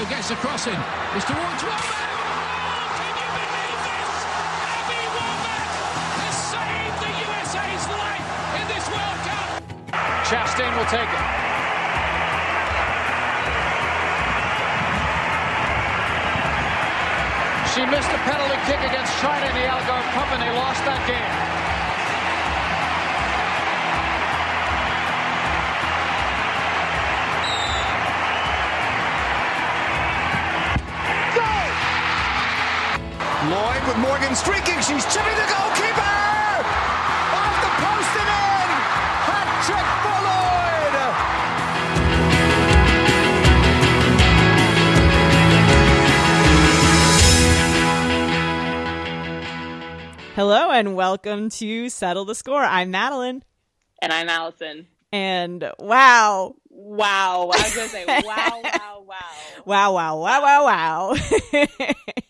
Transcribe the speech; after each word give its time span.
Heyo 0.00 0.08
gets 0.08 0.30
the. 0.30 0.72
It's 1.14 1.26
towards. 1.26 1.62
Chastain 10.24 10.72
will 10.76 10.86
take 10.86 11.02
it. 11.02 11.24
She 17.74 17.84
missed 17.86 18.08
a 18.08 18.18
penalty 18.24 18.56
kick 18.66 18.80
against 18.88 19.20
China 19.20 19.46
in 19.46 19.54
the 19.54 19.68
Algarve 19.68 20.12
Cup 20.12 20.32
and 20.32 20.42
they 20.42 20.50
lost 20.56 20.82
that 20.86 21.06
game. 21.06 21.69
Lloyd 33.50 33.82
with 33.88 33.98
Morgan 33.98 34.36
streaking. 34.36 34.76
She's 34.76 35.04
chipping 35.12 35.34
the 35.34 35.48
goalkeeper! 35.50 35.98
Off 37.34 37.56
the 37.58 37.70
post 37.82 38.14
and 38.20 38.30
in! 38.30 38.70
Hat 39.26 39.48
trick 39.66 39.88
for 40.04 40.18
Lloyd! 40.28 40.94
Hello 50.36 50.70
and 50.70 50.94
welcome 50.94 51.50
to 51.50 51.88
Settle 51.88 52.24
the 52.24 52.36
Score. 52.36 52.62
I'm 52.62 52.92
Madeline. 52.92 53.42
And 54.00 54.12
I'm 54.12 54.28
Allison. 54.28 54.86
And 55.10 55.68
wow. 55.80 56.54
Wow. 56.68 57.50
I 57.52 57.62
was 57.64 57.74
going 57.74 57.88
to 57.88 57.92
say, 57.92 58.04
wow, 58.24 58.60
wow, 58.62 59.02
wow. 59.04 59.16
Wow, 59.64 59.92
wow, 59.94 60.20
wow, 60.20 60.40
wow, 60.40 61.16
wow. 61.16 61.16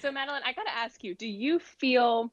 so, 0.00 0.10
Madeline, 0.10 0.42
I 0.44 0.52
got 0.52 0.64
to 0.64 0.76
ask 0.76 1.02
you 1.04 1.14
do 1.14 1.26
you 1.26 1.58
feel 1.58 2.32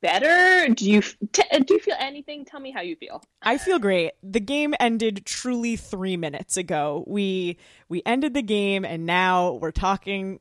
better? 0.00 0.72
Do 0.74 0.90
you, 0.90 1.02
t- 1.02 1.42
do 1.64 1.74
you 1.74 1.80
feel 1.80 1.96
anything? 1.98 2.44
Tell 2.44 2.60
me 2.60 2.70
how 2.70 2.80
you 2.80 2.96
feel. 2.96 3.22
I 3.42 3.58
feel 3.58 3.78
great. 3.78 4.12
The 4.22 4.40
game 4.40 4.74
ended 4.80 5.24
truly 5.24 5.76
three 5.76 6.16
minutes 6.16 6.56
ago. 6.56 7.04
We 7.06 7.58
we 7.88 8.02
ended 8.04 8.34
the 8.34 8.42
game 8.42 8.84
and 8.84 9.06
now 9.06 9.52
we're 9.52 9.72
talking 9.72 10.40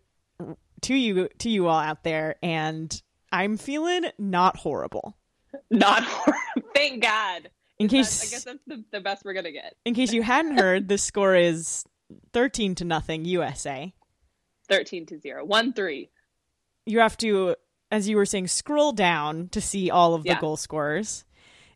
to 0.81 0.93
you 0.93 1.29
to 1.39 1.49
you 1.49 1.67
all 1.67 1.79
out 1.79 2.03
there 2.03 2.35
and 2.43 3.01
I'm 3.31 3.57
feeling 3.57 4.05
not 4.17 4.57
horrible. 4.57 5.17
Not 5.69 6.03
horrible. 6.03 6.69
Thank 6.75 7.01
God. 7.01 7.49
In 7.79 7.87
case 7.87 8.23
I 8.23 8.29
guess 8.29 8.43
that's 8.43 8.59
the, 8.67 8.83
the 8.91 9.01
best 9.01 9.25
we're 9.25 9.33
going 9.33 9.45
to 9.45 9.51
get. 9.51 9.75
in 9.85 9.93
case 9.93 10.13
you 10.13 10.21
hadn't 10.21 10.57
heard, 10.57 10.87
the 10.87 10.97
score 10.97 11.35
is 11.35 11.83
13 12.33 12.75
to 12.75 12.85
nothing 12.85 13.25
USA. 13.25 13.93
13 14.67 15.05
to 15.07 15.19
0. 15.19 15.45
1 15.45 15.73
3. 15.73 16.09
You 16.85 16.99
have 16.99 17.17
to 17.17 17.55
as 17.91 18.09
you 18.09 18.17
were 18.17 18.25
saying 18.25 18.47
scroll 18.47 18.91
down 18.91 19.49
to 19.49 19.61
see 19.61 19.91
all 19.91 20.15
of 20.15 20.23
the 20.23 20.29
Yeah. 20.29 20.39
goal 20.39 20.57
scorers. 20.57 21.25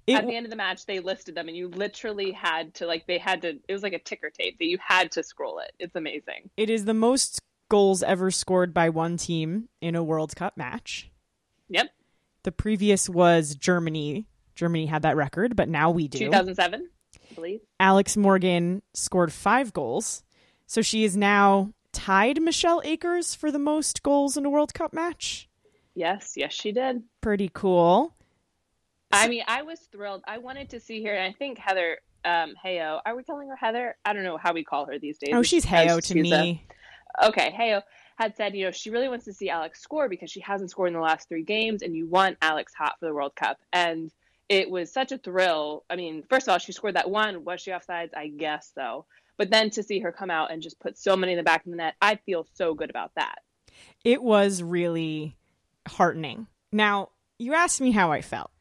It, 0.08 0.16
At 0.16 0.26
the 0.26 0.36
end 0.36 0.46
of 0.48 0.50
the 0.50 0.56
match, 0.56 0.86
they 0.88 1.00
listed 1.00 1.36
them, 1.36 1.48
and 1.48 1.56
you 1.56 1.68
literally 1.68 2.32
had 2.32 2.74
to, 2.76 2.88
like, 2.88 3.06
they 3.06 3.18
had 3.20 3.42
to, 3.44 3.60
it 3.68 3.74
was 3.74 3.84
like 3.84 3.94
a 3.94 4.00
ticker 4.00 4.30
tape 4.32 4.58
that 4.58 4.66
you 4.66 4.80
had 4.82 5.12
to 5.12 5.22
scroll 5.22 5.60
it. 5.60 5.74
It's 5.80 5.96
amazing. 5.96 6.50
It 6.58 6.70
is 6.72 6.86
the 6.86 6.94
most 6.96 7.40
goals 7.70 8.02
ever 8.02 8.32
scored 8.32 8.74
by 8.74 8.90
one 8.90 9.18
team 9.18 9.68
in 9.82 9.96
a 9.96 10.04
World 10.04 10.36
Cup 10.36 10.58
match. 10.58 11.12
Yep. 11.70 11.92
The 12.44 12.52
previous 12.54 13.08
was 13.10 13.54
Germany. 13.54 14.26
Germany 14.56 14.86
had 14.88 15.02
that 15.04 15.18
record, 15.18 15.56
but 15.56 15.70
now 15.70 15.92
we 15.92 16.08
do. 16.08 16.20
2007, 16.20 16.90
I 17.30 17.34
believe. 17.36 17.60
Alex 17.80 18.18
Morgan 18.18 18.82
scored 18.94 19.32
five 19.34 19.72
goals. 19.74 20.24
So 20.66 20.82
she 20.82 21.04
is 21.04 21.16
now 21.16 21.74
tied 21.98 22.42
Michelle 22.42 22.82
Akers 22.86 23.34
for 23.34 23.52
the 23.52 23.60
most 23.60 24.04
goals 24.04 24.38
in 24.38 24.46
a 24.46 24.50
World 24.52 24.74
Cup 24.74 24.94
match. 24.94 25.50
Yes, 25.96 26.34
yes, 26.36 26.54
she 26.54 26.72
did. 26.72 27.02
Pretty 27.22 27.50
cool. 27.52 28.14
I 29.12 29.28
mean, 29.28 29.44
I 29.48 29.64
was 29.64 29.80
thrilled. 29.92 30.24
I 30.28 30.38
wanted 30.38 30.70
to 30.70 30.80
see 30.80 31.04
her, 31.04 31.12
and 31.12 31.34
I 31.34 31.36
think 31.36 31.58
Heather 31.58 31.98
um, 32.24 32.54
Heyo. 32.64 33.00
Are 33.04 33.16
we 33.16 33.24
calling 33.24 33.48
her 33.50 33.56
Heather? 33.56 33.96
I 34.06 34.14
don't 34.14 34.24
know 34.24 34.38
how 34.38 34.54
we 34.54 34.64
call 34.64 34.86
her 34.86 35.00
these 35.00 35.18
days. 35.18 35.32
Oh, 35.34 35.42
she's 35.42 35.66
Heyo 35.66 36.00
to 36.00 36.14
she's 36.14 36.32
a- 36.32 36.42
me. 36.42 36.64
okay, 37.24 37.52
Heyo 37.58 37.82
had 38.18 38.36
said, 38.36 38.56
you 38.56 38.66
know, 38.66 38.72
she 38.72 38.90
really 38.90 39.10
wants 39.10 39.26
to 39.26 39.34
see 39.34 39.50
Alex 39.50 39.82
score 39.82 40.08
because 40.08 40.30
she 40.30 40.40
hasn't 40.42 40.70
scored 40.72 40.90
in 40.90 40.94
the 40.94 41.00
last 41.00 41.28
three 41.28 41.44
games, 41.44 41.82
and 41.82 41.96
you 41.96 42.08
want 42.08 42.38
Alex 42.42 42.74
hot 42.76 42.94
for 43.00 43.08
the 43.08 43.14
World 43.14 43.36
Cup. 43.36 43.58
And 43.74 44.12
it 44.50 44.70
was 44.70 44.92
such 44.94 45.12
a 45.12 45.18
thrill. 45.18 45.84
I 45.90 45.96
mean, 45.96 46.24
first 46.30 46.48
of 46.48 46.52
all, 46.52 46.58
she 46.60 46.74
scored 46.74 46.96
that 46.96 47.10
one. 47.10 47.44
Was 47.44 47.62
she 47.62 47.72
offsides? 47.72 48.12
I 48.16 48.28
guess 48.28 48.72
so. 48.76 49.06
But 49.38 49.50
then 49.52 49.70
to 49.72 49.84
see 49.84 50.00
her 50.00 50.12
come 50.12 50.32
out 50.32 50.52
and 50.52 50.62
just 50.62 50.80
put 50.80 50.98
so 50.98 51.16
many 51.16 51.34
in 51.34 51.38
the 51.38 51.44
back 51.44 51.66
of 51.66 51.72
the 51.72 51.78
net, 51.78 51.96
I 52.02 52.16
feel 52.16 52.48
so 52.54 52.74
good 52.74 52.90
about 52.90 53.12
that. 53.16 53.40
It 54.04 54.24
was 54.24 54.64
really 54.64 55.36
heartening. 55.88 56.48
Now, 56.72 57.10
you 57.38 57.54
asked 57.54 57.80
me 57.82 57.92
how 57.92 58.12
I 58.12 58.22
felt. 58.22 58.52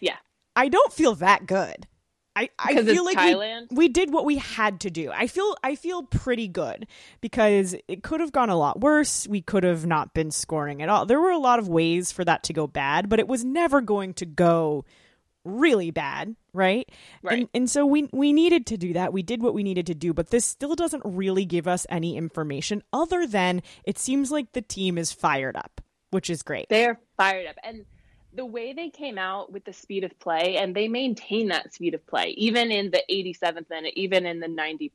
Yeah. 0.00 0.16
I 0.54 0.68
don't 0.68 0.92
feel 0.92 1.14
that 1.16 1.46
good. 1.46 1.86
I, 2.36 2.50
I 2.58 2.74
feel 2.82 3.04
like 3.04 3.16
we- 3.16 3.22
Thailand? 3.22 3.66
We, 3.70 3.88
did 3.88 4.12
what 4.12 4.26
we 4.26 4.36
had 4.36 4.80
to 4.80 4.90
do. 4.90 5.10
I 5.10 5.26
feel 5.26 5.56
I 5.64 5.74
feel 5.74 6.02
pretty 6.02 6.48
good 6.48 6.86
because 7.22 7.74
it 7.88 8.02
could 8.02 8.20
have 8.20 8.32
gone 8.32 8.50
a 8.50 8.56
lot 8.56 8.80
worse. 8.80 9.26
We 9.26 9.40
could 9.40 9.64
have 9.64 9.86
not 9.86 10.12
been 10.12 10.30
scoring 10.30 10.82
at 10.82 10.90
all. 10.90 11.06
There 11.06 11.20
were 11.20 11.30
a 11.30 11.38
lot 11.38 11.58
of 11.58 11.66
ways 11.68 12.12
for 12.12 12.26
that 12.26 12.42
to 12.44 12.52
go 12.52 12.66
bad, 12.66 13.08
but 13.08 13.18
it 13.18 13.26
was 13.26 13.42
never 13.42 13.80
going 13.80 14.12
to 14.14 14.26
go 14.26 14.84
really 15.46 15.90
bad, 15.90 16.36
right? 16.52 16.88
Right. 17.22 17.40
And 17.40 17.48
and 17.54 17.70
so 17.70 17.86
we 17.86 18.08
we 18.12 18.32
needed 18.32 18.66
to 18.66 18.76
do 18.76 18.92
that. 18.94 19.12
We 19.12 19.22
did 19.22 19.42
what 19.42 19.54
we 19.54 19.62
needed 19.62 19.86
to 19.86 19.94
do, 19.94 20.12
but 20.12 20.30
this 20.30 20.44
still 20.44 20.74
doesn't 20.74 21.02
really 21.04 21.44
give 21.44 21.66
us 21.68 21.86
any 21.88 22.16
information 22.16 22.82
other 22.92 23.26
than 23.26 23.62
it 23.84 23.98
seems 23.98 24.30
like 24.30 24.52
the 24.52 24.62
team 24.62 24.98
is 24.98 25.12
fired 25.12 25.56
up, 25.56 25.80
which 26.10 26.28
is 26.30 26.42
great. 26.42 26.66
They're 26.68 27.00
fired 27.16 27.46
up. 27.46 27.56
And 27.62 27.84
the 28.34 28.44
way 28.44 28.72
they 28.72 28.90
came 28.90 29.16
out 29.16 29.50
with 29.50 29.64
the 29.64 29.72
speed 29.72 30.04
of 30.04 30.18
play, 30.18 30.58
and 30.58 30.74
they 30.74 30.88
maintain 30.88 31.48
that 31.48 31.72
speed 31.72 31.94
of 31.94 32.06
play, 32.06 32.34
even 32.36 32.70
in 32.70 32.90
the 32.90 33.02
87th 33.10 33.70
minute, 33.70 33.94
even 33.96 34.26
in 34.26 34.40
the 34.40 34.48
90 34.48 34.92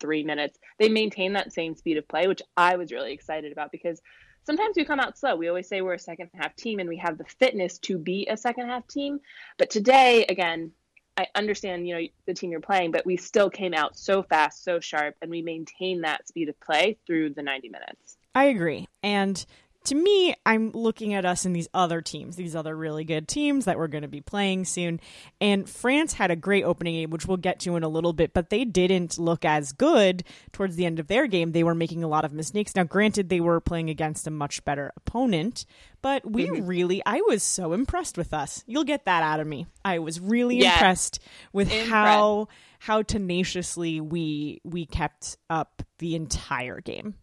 three 0.00 0.24
minutes, 0.24 0.58
they 0.78 0.88
maintain 0.88 1.34
that 1.34 1.52
same 1.52 1.76
speed 1.76 1.96
of 1.96 2.08
play, 2.08 2.26
which 2.26 2.42
I 2.56 2.76
was 2.76 2.90
really 2.90 3.12
excited 3.12 3.52
about 3.52 3.70
because 3.70 4.02
sometimes 4.44 4.76
we 4.76 4.84
come 4.84 5.00
out 5.00 5.18
slow. 5.18 5.36
We 5.36 5.48
always 5.48 5.68
say 5.68 5.80
we're 5.80 5.94
a 5.94 5.98
second 5.98 6.30
half 6.34 6.54
team 6.56 6.78
and 6.78 6.88
we 6.88 6.96
have 6.98 7.18
the 7.18 7.24
fitness 7.24 7.78
to 7.80 7.98
be 7.98 8.26
a 8.30 8.36
second 8.36 8.68
half 8.68 8.86
team. 8.86 9.20
But 9.58 9.70
today, 9.70 10.24
again, 10.28 10.72
I 11.16 11.26
understand, 11.34 11.86
you 11.86 11.94
know, 11.94 12.06
the 12.26 12.34
team 12.34 12.50
you're 12.50 12.60
playing, 12.60 12.90
but 12.90 13.04
we 13.04 13.16
still 13.16 13.50
came 13.50 13.74
out 13.74 13.98
so 13.98 14.22
fast, 14.22 14.64
so 14.64 14.80
sharp, 14.80 15.14
and 15.20 15.30
we 15.30 15.42
maintained 15.42 16.04
that 16.04 16.26
speed 16.26 16.48
of 16.48 16.58
play 16.60 16.96
through 17.06 17.30
the 17.30 17.42
90 17.42 17.68
minutes. 17.68 18.16
I 18.34 18.44
agree. 18.44 18.88
And 19.02 19.44
to 19.84 19.94
me, 19.94 20.34
I'm 20.44 20.70
looking 20.72 21.14
at 21.14 21.24
us 21.24 21.44
and 21.44 21.54
these 21.54 21.68
other 21.74 22.00
teams, 22.00 22.36
these 22.36 22.56
other 22.56 22.76
really 22.76 23.04
good 23.04 23.28
teams 23.28 23.64
that 23.64 23.78
we're 23.78 23.88
going 23.88 24.02
to 24.02 24.08
be 24.08 24.20
playing 24.20 24.64
soon. 24.64 25.00
And 25.40 25.68
France 25.68 26.12
had 26.14 26.30
a 26.30 26.36
great 26.36 26.64
opening 26.64 26.94
game, 26.94 27.10
which 27.10 27.26
we'll 27.26 27.36
get 27.36 27.60
to 27.60 27.76
in 27.76 27.82
a 27.82 27.88
little 27.88 28.12
bit, 28.12 28.32
but 28.32 28.50
they 28.50 28.64
didn't 28.64 29.18
look 29.18 29.44
as 29.44 29.72
good 29.72 30.24
towards 30.52 30.76
the 30.76 30.86
end 30.86 30.98
of 30.98 31.08
their 31.08 31.26
game. 31.26 31.52
They 31.52 31.64
were 31.64 31.74
making 31.74 32.04
a 32.04 32.08
lot 32.08 32.24
of 32.24 32.32
mistakes. 32.32 32.74
Now, 32.74 32.84
granted, 32.84 33.28
they 33.28 33.40
were 33.40 33.60
playing 33.60 33.90
against 33.90 34.26
a 34.26 34.30
much 34.30 34.64
better 34.64 34.92
opponent, 34.96 35.64
but 36.00 36.30
we 36.30 36.46
mm-hmm. 36.46 36.66
really, 36.66 37.02
I 37.04 37.20
was 37.22 37.42
so 37.42 37.72
impressed 37.72 38.16
with 38.16 38.32
us. 38.32 38.64
You'll 38.66 38.84
get 38.84 39.04
that 39.06 39.22
out 39.22 39.40
of 39.40 39.46
me. 39.46 39.66
I 39.84 39.98
was 39.98 40.20
really 40.20 40.56
Yeah. 40.58 40.74
impressed 40.74 41.20
with 41.52 41.70
how 41.70 42.48
how 42.78 43.00
tenaciously 43.00 44.00
we 44.00 44.60
we 44.64 44.86
kept 44.86 45.36
up 45.48 45.82
the 45.98 46.16
entire 46.16 46.80
game. 46.80 47.14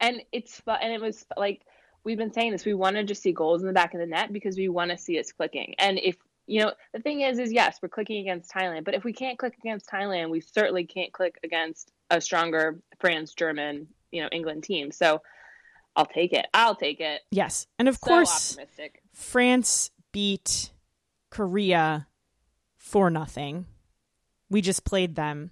And 0.00 0.22
it's 0.32 0.60
fun. 0.60 0.78
And 0.80 0.92
it 0.92 1.00
was 1.00 1.24
like, 1.36 1.62
we've 2.04 2.18
been 2.18 2.32
saying 2.32 2.52
this. 2.52 2.64
We 2.64 2.74
want 2.74 2.96
to 2.96 3.04
just 3.04 3.22
see 3.22 3.32
goals 3.32 3.62
in 3.62 3.66
the 3.66 3.72
back 3.72 3.94
of 3.94 4.00
the 4.00 4.06
net 4.06 4.32
because 4.32 4.56
we 4.56 4.68
want 4.68 4.90
to 4.90 4.98
see 4.98 5.18
us 5.18 5.32
clicking. 5.32 5.74
And 5.78 5.98
if, 5.98 6.16
you 6.46 6.62
know, 6.62 6.72
the 6.92 7.00
thing 7.00 7.20
is, 7.20 7.38
is 7.38 7.52
yes, 7.52 7.78
we're 7.82 7.88
clicking 7.88 8.20
against 8.20 8.52
Thailand, 8.52 8.84
but 8.84 8.94
if 8.94 9.04
we 9.04 9.12
can't 9.12 9.38
click 9.38 9.54
against 9.58 9.90
Thailand, 9.90 10.30
we 10.30 10.40
certainly 10.40 10.84
can't 10.84 11.12
click 11.12 11.38
against 11.42 11.90
a 12.10 12.20
stronger 12.20 12.78
France, 13.00 13.34
German, 13.34 13.88
you 14.10 14.22
know, 14.22 14.28
England 14.32 14.64
team. 14.64 14.90
So 14.92 15.20
I'll 15.96 16.06
take 16.06 16.32
it. 16.32 16.46
I'll 16.54 16.76
take 16.76 17.00
it. 17.00 17.22
Yes. 17.30 17.66
And 17.78 17.88
of 17.88 17.96
So 17.96 18.06
course, 18.06 18.52
optimistic. 18.52 19.02
France 19.12 19.90
beat 20.12 20.70
Korea 21.30 22.06
four 22.76 23.10
nothing. 23.10 23.66
We 24.48 24.62
just 24.62 24.84
played 24.84 25.16
them. 25.16 25.50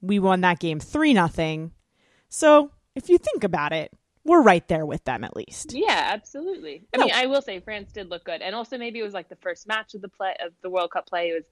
We 0.00 0.18
won 0.18 0.42
that 0.42 0.60
game 0.60 0.78
3 0.78 1.14
nothing. 1.14 1.72
So, 2.28 2.70
if 2.96 3.08
you 3.08 3.18
think 3.18 3.44
about 3.44 3.72
it, 3.72 3.92
we're 4.24 4.42
right 4.42 4.66
there 4.66 4.84
with 4.84 5.04
them 5.04 5.22
at 5.22 5.36
least. 5.36 5.72
Yeah, 5.72 6.08
absolutely. 6.12 6.84
I 6.92 6.96
No. 6.98 7.04
mean, 7.04 7.14
I 7.14 7.26
will 7.26 7.42
say 7.42 7.60
France 7.60 7.92
did 7.92 8.10
look 8.10 8.24
good, 8.24 8.42
and 8.42 8.54
also 8.56 8.76
maybe 8.76 8.98
it 8.98 9.04
was 9.04 9.14
like 9.14 9.28
the 9.28 9.36
first 9.36 9.68
match 9.68 9.94
of 9.94 10.02
the 10.02 10.08
play 10.08 10.34
of 10.44 10.52
the 10.62 10.70
World 10.70 10.90
Cup 10.90 11.06
play. 11.06 11.28
It 11.28 11.34
was, 11.34 11.44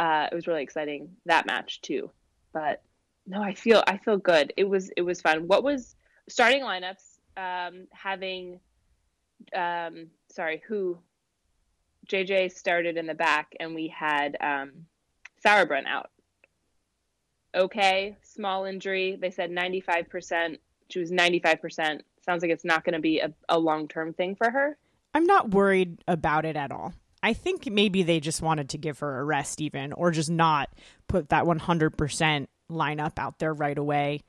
uh, 0.00 0.28
it 0.32 0.34
was 0.34 0.48
really 0.48 0.62
exciting 0.64 1.16
that 1.26 1.46
match 1.46 1.80
too. 1.82 2.10
But 2.52 2.82
no, 3.26 3.40
I 3.40 3.54
feel 3.54 3.84
I 3.86 3.98
feel 3.98 4.16
good. 4.16 4.52
It 4.56 4.64
was 4.64 4.90
it 4.96 5.02
was 5.02 5.20
fun. 5.20 5.46
What 5.46 5.62
was 5.62 5.94
starting 6.28 6.62
lineups? 6.62 7.18
Um, 7.36 7.86
having, 7.92 8.60
um, 9.54 10.08
sorry, 10.30 10.62
who? 10.66 10.98
JJ 12.08 12.52
started 12.52 12.96
in 12.98 13.06
the 13.06 13.14
back, 13.14 13.54
and 13.58 13.74
we 13.74 13.88
had 13.88 14.36
um, 14.40 14.72
Sauerbrunn 15.44 15.86
out. 15.86 16.10
Okay, 17.54 18.16
small 18.22 18.64
injury. 18.64 19.16
They 19.20 19.30
said 19.30 19.50
95%. 19.50 20.58
She 20.90 20.98
was 20.98 21.10
95%. 21.10 22.00
Sounds 22.24 22.42
like 22.42 22.50
it's 22.50 22.64
not 22.64 22.84
going 22.84 22.94
to 22.94 23.00
be 23.00 23.20
a, 23.20 23.32
a 23.48 23.58
long 23.58 23.88
term 23.88 24.12
thing 24.12 24.34
for 24.34 24.50
her. 24.50 24.76
I'm 25.14 25.24
not 25.24 25.50
worried 25.50 26.02
about 26.08 26.44
it 26.44 26.56
at 26.56 26.72
all. 26.72 26.92
I 27.22 27.32
think 27.32 27.70
maybe 27.70 28.02
they 28.02 28.20
just 28.20 28.42
wanted 28.42 28.70
to 28.70 28.78
give 28.78 28.98
her 28.98 29.20
a 29.20 29.24
rest, 29.24 29.60
even, 29.60 29.92
or 29.92 30.10
just 30.10 30.30
not 30.30 30.68
put 31.08 31.30
that 31.30 31.44
100% 31.44 32.46
lineup 32.70 33.18
out 33.18 33.38
there 33.38 33.54
right 33.54 33.78
away. 33.78 34.20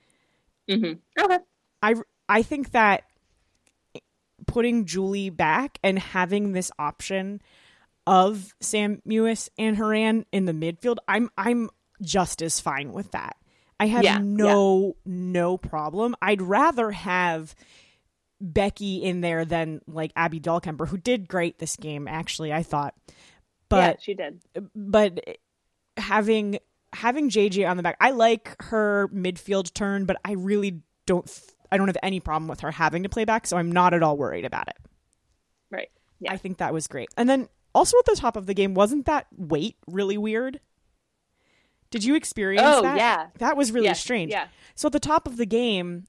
Mm-hmm. 0.70 1.24
Okay. 1.24 1.40
I, 1.82 1.96
I 2.30 2.42
think 2.42 2.72
that 2.72 3.04
putting 4.48 4.86
Julie 4.86 5.30
back 5.30 5.80
and 5.84 6.00
having 6.00 6.54
this 6.54 6.72
option 6.78 7.42
of 8.08 8.54
Sam 8.62 9.02
Mewis 9.08 9.50
and 9.58 9.78
Horan 9.78 10.26
in 10.32 10.46
the 10.46 10.54
midfield, 10.54 10.98
I'm 11.08 11.30
I'm 11.38 11.70
just 12.02 12.42
as 12.42 12.60
fine 12.60 12.94
with 12.94 13.12
that. 13.12 13.36
I 13.80 13.88
have 13.88 14.04
Yeah, 14.04 14.20
no 14.22 14.96
no 15.06 15.58
problem. 15.58 16.16
I'd 16.22 16.42
rather 16.42 16.92
have 16.92 17.56
Becky 18.40 19.04
in 19.04 19.22
there 19.22 19.46
than 19.46 19.82
like 19.88 20.12
Abby 20.16 20.40
Dahlkemper, 20.40 20.88
who 20.88 20.98
did 20.98 21.28
great 21.28 21.60
this 21.60 21.76
game. 21.76 22.08
Actually, 22.08 22.54
I 22.54 22.64
thought, 22.64 22.94
yeah, 23.08 23.14
but 23.70 24.02
she 24.02 24.14
did. 24.14 24.42
but 24.74 25.20
having 25.98 26.60
having 26.94 27.30
JJ 27.30 27.70
on 27.70 27.78
the 27.78 27.84
back, 27.84 27.98
I 28.00 28.12
like 28.12 28.56
her 28.64 29.10
midfield 29.14 29.74
turn, 29.74 30.06
but 30.06 30.18
I 30.24 30.34
really 30.34 30.82
don't. 31.06 31.30
I 31.72 31.78
don't 31.78 31.88
have 31.88 31.98
any 32.04 32.20
problem 32.20 32.48
with 32.48 32.62
her 32.62 32.72
having 32.72 33.04
to 33.04 33.10
play 33.10 33.26
back, 33.26 33.48
so 33.48 33.58
I'm 33.58 33.72
not 33.72 33.94
at 33.94 34.04
all 34.04 34.16
worried 34.18 34.46
about 34.46 34.68
it. 34.68 34.78
Right. 35.72 35.90
Yeah. 36.20 36.32
I 36.32 36.38
think 36.38 36.60
that 36.60 36.74
was 36.74 36.88
great. 36.88 37.10
And 37.18 37.28
then 37.28 37.50
also 37.74 37.98
at 37.98 38.06
the 38.06 38.16
top 38.16 38.38
of 38.38 38.46
the 38.46 38.54
game, 38.54 38.74
wasn't 38.74 39.08
that 39.08 39.28
wait 39.36 39.76
really 39.88 40.18
weird? 40.18 40.60
Did 41.92 42.04
you 42.04 42.16
experience 42.16 42.66
Oh, 42.66 42.82
that? 42.82 42.98
yeah. 42.98 43.28
That 43.40 43.56
was 43.58 43.72
really 43.72 43.86
Yes, 43.88 44.00
strange. 44.02 44.32
yeah. 44.32 44.48
So 44.76 44.88
at 44.88 44.92
the 44.94 45.00
top 45.00 45.28
of 45.28 45.38
the 45.38 45.46
game, 45.46 46.06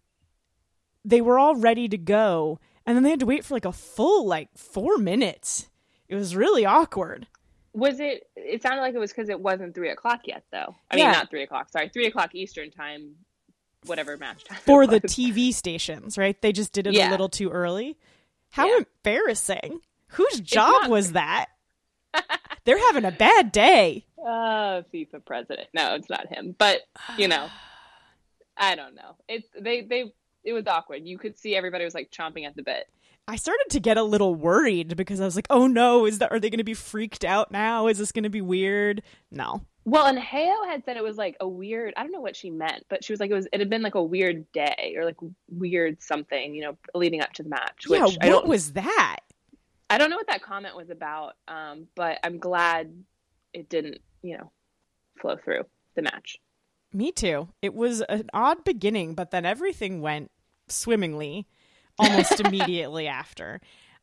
they 1.04 1.20
were 1.20 1.38
all 1.38 1.54
ready 1.54 1.88
to 1.88 1.98
go, 1.98 2.58
and 2.84 2.96
then 2.96 3.02
they 3.04 3.10
had 3.10 3.20
to 3.20 3.26
wait 3.26 3.44
for 3.44 3.54
like 3.54 3.64
a 3.64 3.72
full 3.72 4.26
like 4.26 4.48
four 4.56 4.98
minutes. 4.98 5.68
It 6.08 6.14
was 6.16 6.34
really 6.34 6.64
awkward. 6.64 7.26
Was 7.72 8.00
it? 8.00 8.26
It 8.36 8.62
sounded 8.62 8.80
like 8.80 8.94
it 8.94 8.98
was 8.98 9.12
because 9.12 9.28
it 9.28 9.38
wasn't 9.38 9.74
three 9.74 9.90
o'clock 9.90 10.22
yet, 10.24 10.44
though. 10.50 10.74
I 10.90 10.96
Yeah. 10.96 11.04
mean, 11.04 11.12
not 11.12 11.30
three 11.30 11.42
o'clock. 11.42 11.68
Sorry, 11.70 11.88
three 11.90 12.06
o'clock 12.06 12.34
Eastern 12.34 12.70
time, 12.70 13.16
whatever 13.84 14.16
match 14.16 14.44
time. 14.44 14.58
For 14.64 14.86
the. 14.86 15.00
TV 15.00 15.52
stations, 15.52 16.16
right? 16.16 16.40
They 16.40 16.52
just 16.52 16.72
did 16.72 16.86
it 16.86 16.96
a 16.96 17.10
little 17.10 17.28
too 17.28 17.50
early. 17.50 17.96
How 18.50 18.66
Yeah. 18.66 18.78
embarrassing. 18.78 19.80
Whose 20.10 20.40
job 20.40 20.82
not- 20.82 20.90
was 20.90 21.12
that? 21.12 21.46
They're 22.64 22.78
having 22.78 23.04
a 23.04 23.10
bad 23.12 23.52
day. 23.52 24.06
Uh, 24.26 24.82
FIFA 24.92 25.24
president. 25.24 25.68
No, 25.72 25.94
it's 25.94 26.10
not 26.10 26.26
him. 26.26 26.54
But 26.58 26.80
you 27.16 27.28
know, 27.28 27.48
I 28.56 28.74
don't 28.74 28.94
know. 28.94 29.16
It's 29.28 29.48
they 29.58 29.82
they. 29.82 30.12
It 30.42 30.52
was 30.52 30.66
awkward. 30.66 31.06
You 31.06 31.18
could 31.18 31.38
see 31.38 31.54
everybody 31.54 31.84
was 31.84 31.94
like 31.94 32.10
chomping 32.10 32.46
at 32.46 32.56
the 32.56 32.62
bit. 32.62 32.88
I 33.28 33.36
started 33.36 33.66
to 33.70 33.80
get 33.80 33.96
a 33.96 34.04
little 34.04 34.34
worried 34.34 34.96
because 34.96 35.20
I 35.20 35.24
was 35.24 35.36
like, 35.36 35.46
"Oh 35.50 35.66
no, 35.66 36.06
is 36.06 36.18
that 36.18 36.32
are 36.32 36.40
they 36.40 36.50
going 36.50 36.58
to 36.58 36.64
be 36.64 36.74
freaked 36.74 37.24
out 37.24 37.52
now? 37.52 37.86
Is 37.86 37.98
this 37.98 38.12
going 38.12 38.24
to 38.24 38.30
be 38.30 38.40
weird?" 38.40 39.02
No. 39.30 39.62
Well, 39.84 40.06
and 40.06 40.18
Heyo 40.18 40.66
had 40.66 40.84
said 40.84 40.96
it 40.96 41.04
was 41.04 41.16
like 41.16 41.36
a 41.40 41.46
weird. 41.46 41.94
I 41.96 42.02
don't 42.02 42.10
know 42.10 42.20
what 42.20 42.34
she 42.34 42.50
meant, 42.50 42.84
but 42.88 43.04
she 43.04 43.12
was 43.12 43.20
like 43.20 43.30
it 43.30 43.34
was. 43.34 43.46
It 43.52 43.60
had 43.60 43.70
been 43.70 43.82
like 43.82 43.94
a 43.94 44.02
weird 44.02 44.50
day 44.52 44.94
or 44.96 45.04
like 45.04 45.16
weird 45.48 46.02
something, 46.02 46.54
you 46.54 46.62
know, 46.62 46.76
leading 46.94 47.20
up 47.20 47.32
to 47.34 47.44
the 47.44 47.48
match. 47.48 47.86
Which 47.86 48.18
yeah, 48.20 48.32
what 48.32 48.48
was 48.48 48.72
that? 48.72 49.20
I 49.88 49.98
don't 49.98 50.10
know 50.10 50.16
what 50.16 50.26
that 50.26 50.42
comment 50.42 50.76
was 50.76 50.90
about. 50.90 51.34
Um, 51.46 51.86
but 51.94 52.18
I'm 52.24 52.38
glad 52.38 52.92
it 53.56 53.70
didn't, 53.70 53.98
you 54.22 54.36
know, 54.36 54.52
flow 55.20 55.36
through 55.42 55.62
the 55.94 56.02
match. 56.02 56.38
Me 56.92 57.10
too. 57.10 57.48
It 57.62 57.74
was 57.74 58.02
an 58.02 58.28
odd 58.34 58.64
beginning, 58.64 59.14
but 59.14 59.30
then 59.30 59.46
everything 59.46 60.02
went 60.02 60.30
swimmingly 60.68 61.46
almost 61.98 62.38
immediately 62.44 63.08
after. 63.08 63.60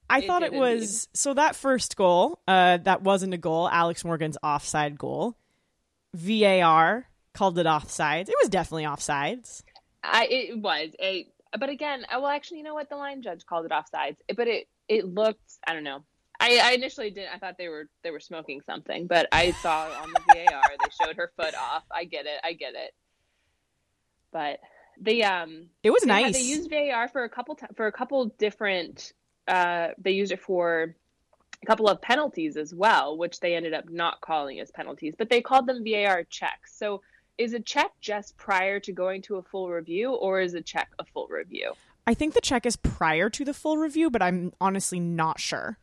I 0.09 0.19
It 0.19 0.27
thought 0.27 0.43
it 0.43 0.53
was 0.53 1.07
so 1.13 1.33
that 1.35 1.55
first 1.55 1.95
goal, 1.95 2.39
uh, 2.47 2.77
that 2.77 3.03
wasn't 3.03 3.35
a 3.35 3.37
goal, 3.37 3.69
Alex 3.69 4.03
Morgan's 4.03 4.37
offside 4.43 4.97
goal. 4.97 5.37
VAR 6.15 7.07
called 7.33 7.57
it 7.59 7.65
offsides. 7.65 8.29
It 8.29 8.35
was 8.41 8.49
definitely 8.49 8.83
offsides. 8.83 9.63
I 10.03 10.27
it 10.29 10.59
was 10.59 10.89
a, 10.99 11.27
but 11.57 11.69
again, 11.69 12.05
uh, 12.05 12.19
well, 12.19 12.27
actually, 12.27 12.57
you 12.57 12.63
know 12.63 12.73
what? 12.73 12.89
The 12.89 12.95
line 12.95 13.21
judge 13.21 13.45
called 13.45 13.65
it 13.65 13.71
offsides, 13.71 14.17
but 14.35 14.47
it 14.47 14.67
it 14.87 15.05
looked. 15.05 15.53
I 15.65 15.73
don't 15.73 15.83
know. 15.83 16.03
I, 16.43 16.59
I 16.61 16.71
initially 16.73 17.09
didn't. 17.09 17.33
I 17.33 17.37
thought 17.37 17.57
they 17.57 17.69
were 17.69 17.87
they 18.03 18.11
were 18.11 18.19
smoking 18.19 18.59
something, 18.61 19.07
but 19.07 19.29
I 19.31 19.51
saw 19.51 19.85
on 20.01 20.11
the 20.11 20.21
VAR 20.27 20.61
they 20.69 21.05
showed 21.05 21.15
her 21.15 21.31
foot 21.37 21.55
off. 21.55 21.83
I 21.89 22.03
get 22.03 22.25
it. 22.25 22.39
I 22.43 22.51
get 22.51 22.73
it. 22.75 22.93
But 24.33 24.59
the 24.99 25.23
um 25.23 25.69
It 25.83 25.91
was 25.91 26.03
they, 26.03 26.07
nice. 26.07 26.33
They 26.33 26.43
used 26.43 26.69
VAR 26.69 27.07
for 27.07 27.23
a 27.23 27.29
couple 27.29 27.55
ti 27.55 27.67
for 27.75 27.87
a 27.87 27.93
couple 27.93 28.25
different. 28.37 29.13
Uh, 29.47 29.89
they 29.97 30.11
used 30.11 30.33
it 30.33 30.41
for 30.41 30.95
a 31.61 31.65
couple 31.65 31.87
of 31.87 32.01
penalties 32.01 32.57
as 32.57 32.73
well, 32.73 33.17
which 33.17 33.39
they 33.39 33.55
ended 33.55 33.73
up 33.73 33.89
not 33.89 34.19
calling 34.19 34.59
as 34.59 34.69
penalties, 34.69 35.15
but 35.17 35.29
they 35.29 35.41
called 35.41 35.65
them 35.65 35.81
VAR 35.85 36.23
checks. 36.25 36.77
So 36.77 37.01
is 37.37 37.53
a 37.53 37.59
check 37.61 37.91
just 38.01 38.35
prior 38.35 38.81
to 38.81 38.91
going 38.91 39.21
to 39.23 39.37
a 39.37 39.43
full 39.43 39.69
review, 39.69 40.11
or 40.11 40.41
is 40.41 40.53
a 40.55 40.61
check 40.61 40.89
a 40.99 41.05
full 41.05 41.27
review? 41.29 41.71
I 42.05 42.13
think 42.13 42.33
the 42.33 42.41
check 42.41 42.65
is 42.65 42.75
prior 42.75 43.29
to 43.29 43.45
the 43.45 43.53
full 43.53 43.77
review, 43.77 44.09
but 44.09 44.21
I'm 44.21 44.51
honestly 44.59 44.99
not 44.99 45.39
sure. 45.39 45.77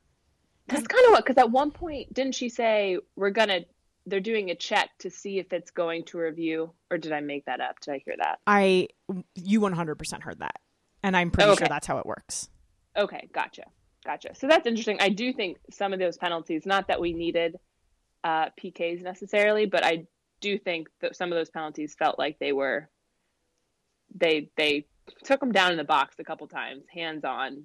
That's 0.71 0.87
kind 0.87 1.07
of 1.07 1.13
what. 1.13 1.25
Because 1.25 1.39
at 1.39 1.51
one 1.51 1.71
point, 1.71 2.13
didn't 2.13 2.35
she 2.35 2.49
say 2.49 2.99
we're 3.17 3.31
gonna? 3.31 3.61
They're 4.07 4.21
doing 4.21 4.51
a 4.51 4.55
check 4.55 4.91
to 5.01 5.11
see 5.11 5.39
if 5.39 5.53
it's 5.53 5.71
going 5.71 6.05
to 6.07 6.19
review, 6.19 6.73
or 6.91 6.99
did 6.99 7.13
I 7.13 7.21
make 7.21 7.45
that 7.45 7.61
up? 7.61 7.81
Did 7.81 7.93
I 7.95 8.03
hear 8.05 8.15
that? 8.19 8.39
I 8.47 8.89
you 9.35 9.61
100% 9.61 10.23
heard 10.23 10.39
that. 10.41 10.57
And 11.03 11.17
I'm 11.17 11.31
pretty 11.31 11.51
Okay. 11.51 11.59
sure 11.61 11.69
that's 11.69 11.87
how 11.87 11.99
it 11.99 12.07
works. 12.07 12.49
Okay, 12.97 13.29
gotcha, 13.33 13.65
gotcha. 14.05 14.35
So 14.35 14.47
that's 14.49 14.67
interesting. 14.67 14.99
I 15.01 15.11
do 15.11 15.33
think 15.33 15.59
some 15.71 15.93
of 15.93 15.99
those 15.99 16.17
penalties, 16.17 16.67
not 16.67 16.89
that 16.89 17.01
we 17.01 17.13
needed 17.13 17.57
uh, 18.25 18.47
PKs 18.61 19.03
necessarily, 19.03 19.67
but 19.67 19.85
I 19.85 20.07
do 20.41 20.59
think 20.59 20.89
that 21.01 21.15
some 21.17 21.31
of 21.31 21.37
those 21.37 21.51
penalties 21.51 21.95
felt 21.95 22.19
like 22.19 22.39
they 22.39 22.53
were 22.53 22.89
they 24.15 24.51
they 24.57 24.87
took 25.25 25.41
them 25.41 25.53
down 25.53 25.71
in 25.73 25.77
the 25.79 25.85
box 25.85 26.17
a 26.19 26.25
couple 26.25 26.47
times, 26.49 26.85
hands 26.93 27.25
on, 27.25 27.65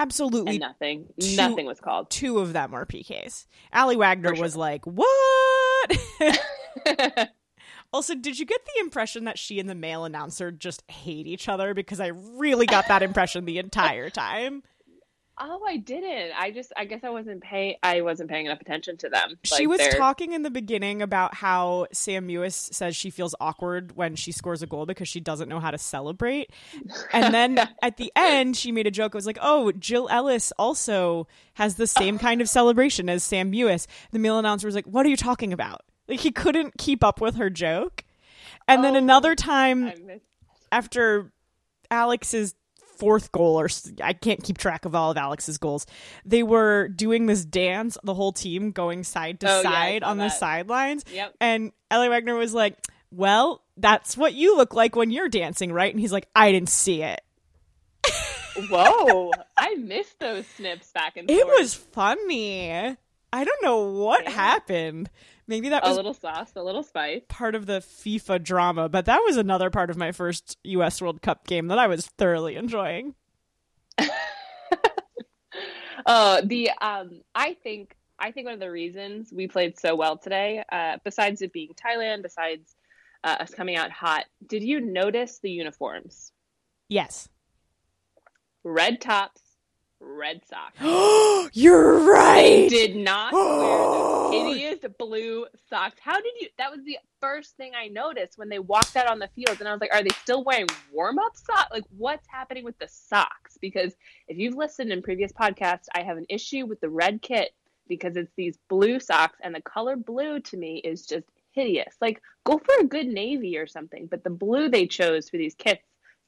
Absolutely 0.00 0.52
and 0.52 0.60
nothing 0.60 1.06
two- 1.20 1.36
nothing 1.36 1.66
was 1.66 1.78
called. 1.78 2.08
two 2.10 2.38
of 2.38 2.54
them 2.54 2.70
were 2.70 2.86
PKs. 2.86 3.46
Aly 3.74 3.96
Wagner 3.96 4.34
sure. 4.34 4.42
was 4.42 4.56
like, 4.56 4.86
"What?" 4.86 5.06
also, 7.92 8.14
did 8.14 8.38
you 8.38 8.46
get 8.46 8.60
the 8.64 8.80
impression 8.80 9.24
that 9.24 9.38
she 9.38 9.60
and 9.60 9.68
the 9.68 9.74
male 9.74 10.04
announcer 10.04 10.50
just 10.50 10.82
hate 10.90 11.26
each 11.26 11.48
other? 11.48 11.74
Because 11.74 12.00
I 12.00 12.08
really 12.08 12.64
got 12.66 12.88
that 12.88 13.02
impression 13.02 13.44
the 13.44 13.58
entire 13.58 14.08
time. 14.08 14.62
Oh, 15.40 15.62
I 15.66 15.78
didn't. 15.78 16.32
I 16.38 16.50
just 16.50 16.72
I 16.76 16.84
guess 16.84 17.00
I 17.02 17.10
wasn't 17.10 17.42
paying 17.42 17.76
I 17.82 18.02
wasn't 18.02 18.28
paying 18.30 18.46
enough 18.46 18.60
attention 18.60 18.96
to 18.98 19.08
them. 19.08 19.38
she 19.42 19.64
Like, 19.66 19.68
was 19.68 19.78
they're- 19.78 19.92
talking 19.92 20.32
in 20.32 20.42
the 20.42 20.50
beginning 20.50 21.00
about 21.02 21.34
how 21.34 21.86
Sam 21.92 22.28
Mewis 22.28 22.72
says 22.74 22.94
she 22.94 23.10
feels 23.10 23.34
awkward 23.40 23.96
when 23.96 24.14
she 24.16 24.32
scores 24.32 24.62
a 24.62 24.66
goal 24.66 24.86
because 24.86 25.08
she 25.08 25.18
doesn't 25.20 25.48
know 25.48 25.58
how 25.60 25.70
to 25.70 25.78
celebrate. 25.78 26.50
And 27.12 27.32
then 27.34 27.58
at 27.82 27.96
the 27.96 28.12
end, 28.14 28.56
she 28.56 28.70
made 28.70 28.86
a 28.86 28.90
joke. 28.90 29.14
It 29.14 29.18
was 29.18 29.26
like, 29.26 29.38
oh, 29.40 29.72
Jill 29.72 30.08
Ellis 30.10 30.52
also 30.58 31.26
has 31.54 31.76
the 31.76 31.86
same 31.86 32.18
kind 32.26 32.40
of 32.40 32.48
celebration 32.48 33.08
as 33.08 33.24
Sam 33.24 33.50
Mewis. 33.50 33.86
The 34.12 34.18
male 34.18 34.38
announcer 34.38 34.66
was 34.68 34.74
like, 34.74 34.86
what 34.86 35.06
are 35.06 35.08
you 35.08 35.16
talking 35.16 35.52
about? 35.52 35.80
Like, 36.06 36.20
he 36.20 36.30
couldn't 36.30 36.76
keep 36.78 37.02
up 37.02 37.20
with 37.20 37.36
her 37.36 37.48
joke. 37.50 38.04
And 38.68 38.84
then 38.84 38.94
Oh, 38.94 38.98
another 38.98 39.34
time, 39.34 39.92
after 40.70 41.32
Alex's 41.90 42.54
fourth 43.00 43.32
goal, 43.32 43.58
or 43.58 43.68
I 44.04 44.12
can't 44.12 44.40
keep 44.44 44.58
track 44.58 44.84
of 44.84 44.94
all 44.94 45.10
of 45.10 45.16
Alex's 45.16 45.58
goals, 45.58 45.86
they 46.24 46.44
were 46.44 46.86
doing 46.86 47.26
this 47.26 47.44
dance, 47.44 47.98
the 48.04 48.14
whole 48.14 48.30
team 48.32 48.70
going 48.70 49.02
side 49.02 49.40
to 49.40 49.50
Oh, 49.50 49.62
side 49.62 50.02
saw 50.02 50.10
on 50.10 50.18
the 50.18 50.28
sidelines. 50.28 51.04
Yep. 51.12 51.34
And 51.40 51.72
Aly 51.90 52.08
Wagner 52.10 52.36
was 52.36 52.54
like, 52.54 52.76
Well, 53.10 53.62
that's 53.76 54.16
what 54.16 54.34
you 54.34 54.56
look 54.56 54.74
like 54.74 54.94
when 54.94 55.10
you're 55.10 55.28
dancing, 55.28 55.72
right? 55.72 55.90
And 55.92 55.98
he's 55.98 56.12
like, 56.12 56.28
I 56.36 56.52
didn't 56.52 56.68
see 56.68 57.02
it. 57.02 57.20
Whoa, 58.68 59.32
I 59.56 59.74
missed 59.76 60.18
those 60.18 60.46
snips 60.56 60.90
back 60.92 61.16
and 61.16 61.30
It 61.30 61.46
was 61.46 61.72
funny. 61.74 62.70
I 63.32 63.44
don't 63.44 63.62
know 63.62 63.84
what 63.92 64.24
Yeah. 64.24 64.30
happened. 64.30 65.08
Maybe 65.50 65.68
that 65.70 65.82
was 65.82 65.94
a 65.94 65.96
little 65.96 66.14
sauce, 66.14 66.52
a 66.54 66.62
little 66.62 66.84
spice. 66.84 67.22
part 67.28 67.56
of 67.56 67.66
the 67.66 67.80
FIFA 67.80 68.44
drama, 68.44 68.88
but 68.88 69.06
that 69.06 69.18
was 69.26 69.36
another 69.36 69.68
part 69.68 69.90
of 69.90 69.96
my 69.96 70.12
first 70.12 70.56
US 70.62 71.02
World 71.02 71.22
Cup 71.22 71.44
game 71.44 71.66
that 71.66 71.78
I 71.78 71.88
was 71.88 72.06
thoroughly 72.06 72.54
enjoying. 72.56 73.14
Uh, 76.06 76.40
the 76.42 76.70
um, 76.80 77.20
I 77.34 77.52
think 77.62 77.94
I 78.18 78.30
think 78.30 78.46
one 78.46 78.54
of 78.54 78.60
the 78.60 78.70
reasons 78.70 79.30
we 79.32 79.46
played 79.46 79.78
so 79.78 79.94
well 79.94 80.16
today, 80.16 80.64
uh, 80.72 80.96
besides 81.04 81.42
it 81.42 81.52
being 81.52 81.74
Thailand, 81.74 82.22
besides 82.22 82.74
uh, 83.22 83.36
us 83.40 83.50
coming 83.52 83.76
out 83.76 83.90
hot, 83.90 84.24
did 84.46 84.62
you 84.62 84.80
notice 84.80 85.40
the 85.40 85.50
uniforms? 85.50 86.32
Yes. 86.88 87.28
Red 88.64 89.02
tops, 89.02 89.42
red 90.00 90.42
socks. 90.46 90.76
You're 91.54 91.98
right. 92.10 92.68
Did 92.68 92.96
not 92.96 93.32
wear 93.32 93.42
those 93.44 94.32
hideous 94.56 94.78
blue 94.98 95.46
socks. 95.68 95.96
How 96.00 96.20
did 96.20 96.32
you? 96.40 96.48
That 96.58 96.70
was 96.70 96.84
the 96.84 96.98
first 97.20 97.56
thing 97.56 97.72
I 97.74 97.88
noticed 97.88 98.38
when 98.38 98.48
they 98.48 98.58
walked 98.58 98.96
out 98.96 99.08
on 99.08 99.18
the 99.18 99.28
field, 99.28 99.60
and 99.60 99.68
I 99.68 99.72
was 99.72 99.80
like, 99.80 99.94
"Are 99.94 100.02
they 100.02 100.14
still 100.22 100.44
wearing 100.44 100.66
warm 100.92 101.18
up 101.18 101.36
socks? 101.36 101.70
Like, 101.70 101.84
what's 101.96 102.26
happening 102.28 102.64
with 102.64 102.78
the 102.78 102.88
socks?" 102.88 103.58
Because 103.60 103.94
if 104.28 104.38
you've 104.38 104.56
listened 104.56 104.92
in 104.92 105.02
previous 105.02 105.32
podcasts, 105.32 105.86
I 105.94 106.02
have 106.02 106.16
an 106.16 106.26
issue 106.28 106.66
with 106.66 106.80
the 106.80 106.90
red 106.90 107.22
kit 107.22 107.50
because 107.88 108.16
it's 108.16 108.32
these 108.36 108.58
blue 108.68 109.00
socks, 109.00 109.38
and 109.42 109.54
the 109.54 109.62
color 109.62 109.96
blue 109.96 110.40
to 110.40 110.56
me 110.56 110.78
is 110.78 111.06
just 111.06 111.26
hideous. 111.52 111.96
Like, 112.00 112.22
go 112.44 112.58
for 112.58 112.74
a 112.80 112.86
good 112.86 113.06
navy 113.06 113.56
or 113.56 113.66
something, 113.66 114.06
but 114.06 114.22
the 114.22 114.30
blue 114.30 114.68
they 114.68 114.86
chose 114.86 115.28
for 115.28 115.36
these 115.36 115.54
kits 115.54 115.82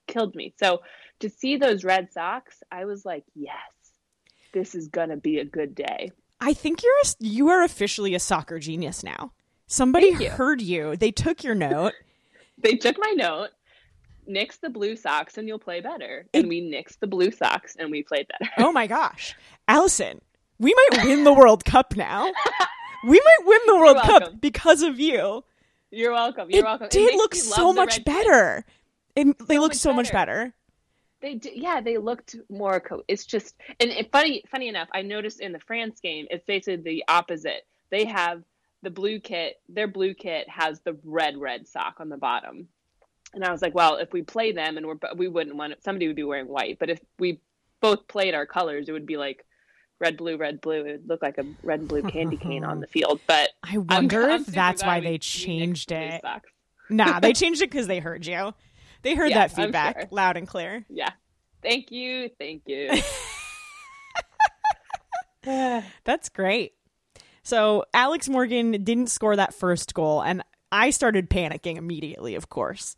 killed 0.06 0.35
me. 0.35 0.54
So 0.59 0.80
to 1.21 1.30
see 1.30 1.56
those 1.56 1.85
red 1.85 2.12
socks, 2.12 2.62
I 2.71 2.85
was 2.85 3.04
like, 3.04 3.25
"Yes, 3.35 3.54
this 4.52 4.75
is 4.75 4.88
gonna 4.88 5.16
be 5.16 5.38
a 5.38 5.44
good 5.44 5.75
day." 5.75 6.12
I 6.40 6.54
think 6.54 6.82
you're 6.82 6.92
a, 7.04 7.06
you 7.21 7.49
are 7.49 7.62
officially 7.62 8.14
a 8.14 8.21
soccer 8.21 8.59
genius 8.59 9.04
now. 9.04 9.32
Somebody 9.66 10.09
you. 10.09 10.30
heard 10.30 10.61
you. 10.61 10.97
They 10.97 11.12
took 11.12 11.44
your 11.44 11.54
note. 11.54 11.92
they 12.59 12.75
took 12.75 12.97
my 12.99 13.12
note, 13.12 13.50
nix 14.26 14.59
the 14.59 14.68
blue 14.68 14.97
socks, 14.97 15.38
and 15.38 15.47
you'll 15.47 15.59
play 15.59 15.80
better. 15.80 16.26
And 16.35 16.49
we 16.49 16.61
nixed 16.61 16.99
the 16.99 17.06
blue 17.06 17.30
socks, 17.30 17.76
and 17.78 17.90
we 17.90 18.02
played 18.02 18.26
better. 18.28 18.50
oh 18.59 18.73
my 18.73 18.87
gosh, 18.99 19.37
Allison, 19.68 20.21
we 20.59 20.75
might 20.75 21.04
win 21.04 21.25
the 21.25 21.32
World 21.32 21.64
Cup 21.64 21.97
now. 21.97 22.30
We 23.04 23.21
might 23.21 23.47
win 23.47 23.61
the 23.66 23.76
World 23.76 23.97
Cup 24.02 24.40
because 24.40 24.82
of 24.82 25.00
you. 25.00 25.42
You're 25.90 26.12
welcome. 26.12 26.50
You're 26.50 26.61
it 26.61 26.64
welcome. 26.64 26.88
did 26.90 27.06
makes 27.06 27.16
look 27.16 27.35
so 27.35 27.73
much 27.73 28.04
better. 28.04 28.64
Better. 29.14 29.31
It, 29.31 29.49
they 29.49 29.57
So 29.57 29.61
looked 29.61 29.75
much 29.75 29.78
so 29.78 29.92
much 29.92 30.12
better. 30.12 30.12
better. 30.12 30.54
They 31.21 31.35
did, 31.37 31.52
yeah, 31.57 31.81
they 31.81 31.99
looked 31.99 32.37
more. 32.50 32.81
Co- 32.81 33.04
it's 33.09 33.25
just 33.25 33.54
and 33.81 33.90
it, 33.90 34.11
funny. 34.11 34.42
Funny 34.50 34.69
enough, 34.69 34.88
I 34.92 35.02
noticed 35.02 35.40
in 35.40 35.52
the 35.52 35.61
France 35.61 36.00
game, 36.00 36.26
it's 36.31 36.45
basically 36.45 36.76
the 36.76 37.04
opposite. 37.09 37.66
They 37.90 38.07
have 38.07 38.42
the 38.83 38.90
blue 38.90 39.21
kit. 39.21 39.61
Their 39.69 39.87
blue 39.87 40.14
kit 40.14 40.49
has 40.49 40.81
the 40.81 40.97
red 41.04 41.37
red 41.38 41.69
sock 41.69 41.97
on 42.00 42.09
the 42.09 42.16
bottom. 42.16 42.69
And 43.35 43.45
I 43.45 43.52
was 43.52 43.62
like, 43.62 43.75
well, 43.75 43.97
if 43.97 44.12
we 44.12 44.23
play 44.23 44.52
them 44.52 44.76
and 44.76 44.87
we're 44.87 44.99
we 45.16 45.28
wouldn't 45.28 45.57
want 45.57 45.73
it, 45.73 45.83
somebody 45.85 46.07
would 46.09 46.16
be 46.16 46.25
wearing 46.25 46.49
white. 46.49 46.78
But 46.78 46.90
if 46.90 47.00
we 47.19 47.40
both 47.81 48.07
played 48.09 48.35
our 48.35 48.47
colors, 48.47 48.88
it 48.88 48.92
would 48.92 49.07
be 49.07 49.16
like 49.16 49.47
red 50.00 50.16
blue 50.16 50.37
red 50.37 50.61
blue. 50.61 50.85
It 50.85 50.92
would 50.92 51.09
look 51.09 51.23
like 51.23 51.38
a 51.38 51.45
red 51.62 51.81
and 51.81 51.88
blue 51.88 52.02
candy 52.02 52.37
cane 52.37 52.64
on 52.64 52.81
the 52.83 52.87
field. 52.88 53.21
But 53.28 53.50
I 53.62 53.78
wonder 53.78 54.28
I'm 54.28 54.40
if 54.40 54.47
that's 54.49 54.83
why 54.83 55.00
they 55.00 55.19
changed 55.19 55.92
it. 55.92 56.23
Nah, 56.90 57.21
they 57.21 57.33
changed 57.35 57.62
it 57.62 57.71
because 57.71 57.87
they 57.87 58.00
heard 58.00 58.26
you. 58.26 58.52
They 59.02 59.14
heard 59.14 59.30
Yeah, 59.30 59.38
that 59.40 59.52
feedback 59.52 59.99
sure. 60.00 60.09
loud 60.11 60.37
and 60.37 60.47
clear. 60.47 60.85
Yeah. 60.88 61.11
Thank 61.62 61.90
you. 61.90 62.30
Thank 62.38 62.62
you. 62.66 62.90
That's 66.04 66.28
great. 66.28 66.73
So 67.42 67.85
Alex 67.92 68.28
Morgan 68.28 68.85
didn't 68.85 69.09
score 69.09 69.35
that 69.37 69.54
first 69.54 69.94
goal, 69.94 70.23
and 70.23 70.42
I 70.71 70.90
started 70.90 71.28
panicking 71.28 71.76
immediately. 71.76 72.37
Of 72.37 72.49
course, 72.49 72.97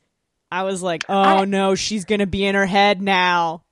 I 0.50 0.64
was 0.64 0.82
like, 0.82 1.04
"Oh 1.08 1.14
I- 1.14 1.44
no, 1.46 1.74
she's 1.74 2.04
gonna 2.04 2.26
be 2.26 2.44
in 2.44 2.54
her 2.54 2.66
head 2.66 3.00
now." 3.02 3.62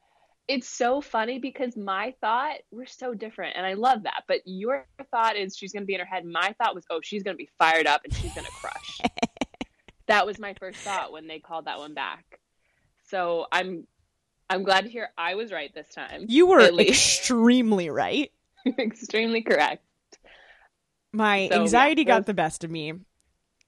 it's 0.49 0.69
so 0.69 1.01
funny 1.01 1.39
because 1.39 1.77
my 1.77 2.13
thought 2.21 2.57
we're 2.73 2.85
so 2.85 3.15
different 3.15 3.57
and 3.57 3.65
I 3.65 3.75
love 3.75 4.03
that. 4.03 4.25
But 4.27 4.41
your 4.45 4.87
thought 5.13 5.37
is 5.37 5.57
she's 5.57 5.73
gonna 5.73 5.87
be 5.87 5.95
in 5.95 6.01
her 6.01 6.05
head. 6.05 6.25
My 6.27 6.53
thought 6.59 6.75
was, 6.75 6.85
oh, 6.91 7.01
she's 7.03 7.23
gonna 7.23 7.37
be 7.37 7.49
fired 7.59 7.87
up 7.87 8.03
and 8.05 8.13
she's 8.13 8.35
gonna 8.35 8.49
crush. 8.49 9.01
that 10.07 10.27
was 10.27 10.39
my 10.39 10.55
first 10.55 10.79
thought 10.79 11.13
when 11.13 11.27
they 11.27 11.39
called 11.39 11.67
that 11.67 11.79
one 11.79 11.95
back. 11.95 12.41
So 13.09 13.47
I'm 13.53 13.87
I'm 14.51 14.63
glad 14.65 14.85
to 14.85 14.91
hear 14.91 15.09
I 15.17 15.35
was 15.35 15.51
right 15.53 15.73
this 15.75 15.89
time. 15.89 16.27
You 16.29 16.47
were 16.47 16.61
extremely 16.61 17.89
right. 17.91 18.31
extremely 18.79 19.43
correct. 19.43 19.83
My 21.13 21.49
So, 21.49 21.55
yeah, 21.57 21.61
anxiety 21.63 22.05
got 22.05 22.21
those- 22.21 22.27
the 22.27 22.35
best 22.35 22.65
of 22.65 22.71
me, 22.71 22.93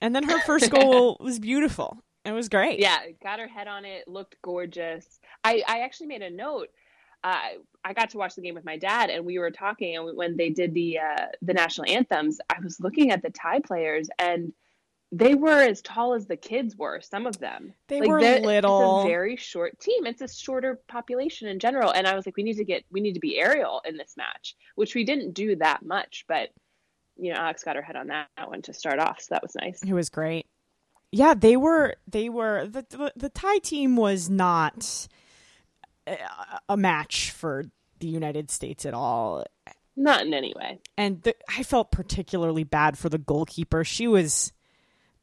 and 0.00 0.14
then 0.14 0.24
her 0.24 0.38
first 0.46 0.70
goal 0.70 1.16
was 1.20 1.38
beautiful. 1.38 1.98
It 2.24 2.32
was 2.32 2.48
great. 2.48 2.78
Yeah, 2.80 2.98
got 3.22 3.38
her 3.38 3.46
head 3.48 3.68
on 3.68 3.84
it, 3.84 4.08
looked 4.08 4.36
gorgeous. 4.40 5.20
I, 5.44 5.62
I 5.68 5.80
actually 5.80 6.06
made 6.06 6.22
a 6.22 6.30
note. 6.30 6.68
Uh, 7.22 7.38
I 7.84 7.92
got 7.92 8.10
to 8.10 8.18
watch 8.18 8.34
the 8.34 8.40
game 8.40 8.54
with 8.54 8.64
my 8.64 8.78
dad, 8.78 9.10
and 9.10 9.26
we 9.26 9.38
were 9.38 9.50
talking. 9.50 9.94
And 9.96 10.16
when 10.16 10.36
they 10.38 10.48
did 10.48 10.72
the 10.72 11.00
uh, 11.00 11.26
the 11.42 11.52
national 11.52 11.90
anthems, 11.90 12.38
I 12.48 12.60
was 12.62 12.80
looking 12.80 13.10
at 13.10 13.20
the 13.22 13.28
Thai 13.30 13.60
players, 13.60 14.08
and 14.18 14.52
they 15.12 15.34
were 15.34 15.60
as 15.62 15.80
tall 15.82 16.14
as 16.14 16.26
the 16.26 16.36
kids 16.36 16.76
were. 16.76 17.00
Some 17.00 17.26
of 17.26 17.38
them 17.38 17.72
They 17.88 18.00
Like, 18.00 18.08
were 18.08 18.20
little. 18.20 19.00
It's 19.00 19.04
a 19.06 19.08
very 19.08 19.36
short 19.36 19.78
team. 19.78 20.06
It's 20.06 20.22
a 20.22 20.28
shorter 20.28 20.80
population 20.88 21.48
in 21.48 21.58
general. 21.60 21.90
And 21.92 22.06
I 22.06 22.14
was 22.16 22.26
like, 22.26 22.36
we 22.36 22.42
need 22.42 22.56
to 22.56 22.64
get 22.64 22.84
we 22.90 23.00
need 23.00 23.14
to 23.14 23.20
be 23.20 23.38
aerial 23.38 23.80
in 23.84 23.96
this 23.96 24.14
match, 24.16 24.56
which 24.74 24.94
we 24.94 25.04
didn't 25.04 25.32
do 25.34 25.56
that 25.56 25.84
much. 25.84 26.24
But 26.26 26.48
you 27.16 27.32
know, 27.32 27.38
Alex 27.40 27.62
got 27.62 27.76
her 27.76 27.82
head 27.82 27.94
on 27.96 28.08
that 28.08 28.26
one 28.46 28.62
to 28.62 28.72
start 28.74 28.98
off, 28.98 29.20
so 29.20 29.34
that 29.34 29.42
was 29.42 29.54
nice. 29.54 29.82
It 29.84 29.92
was 29.92 30.08
great. 30.10 30.46
Yeah, 31.12 31.34
they 31.34 31.56
were. 31.56 31.94
They 32.08 32.28
were. 32.28 32.66
The 32.66 32.84
the, 32.90 33.12
the 33.14 33.28
Thai 33.28 33.58
team 33.58 33.94
was 33.94 34.28
not 34.28 35.06
a, 36.08 36.16
a 36.70 36.76
match 36.76 37.30
for 37.30 37.66
the 38.00 38.08
United 38.08 38.50
States 38.50 38.84
at 38.84 38.94
all, 38.94 39.44
Not 39.96 40.26
in 40.26 40.34
any 40.34 40.52
way. 40.56 40.80
and 40.98 41.22
the, 41.22 41.36
I 41.48 41.62
felt 41.62 41.92
particularly 41.92 42.64
bad 42.64 42.98
for 42.98 43.08
the 43.08 43.16
goalkeeper. 43.18 43.84
She 43.84 44.08
was, 44.08 44.52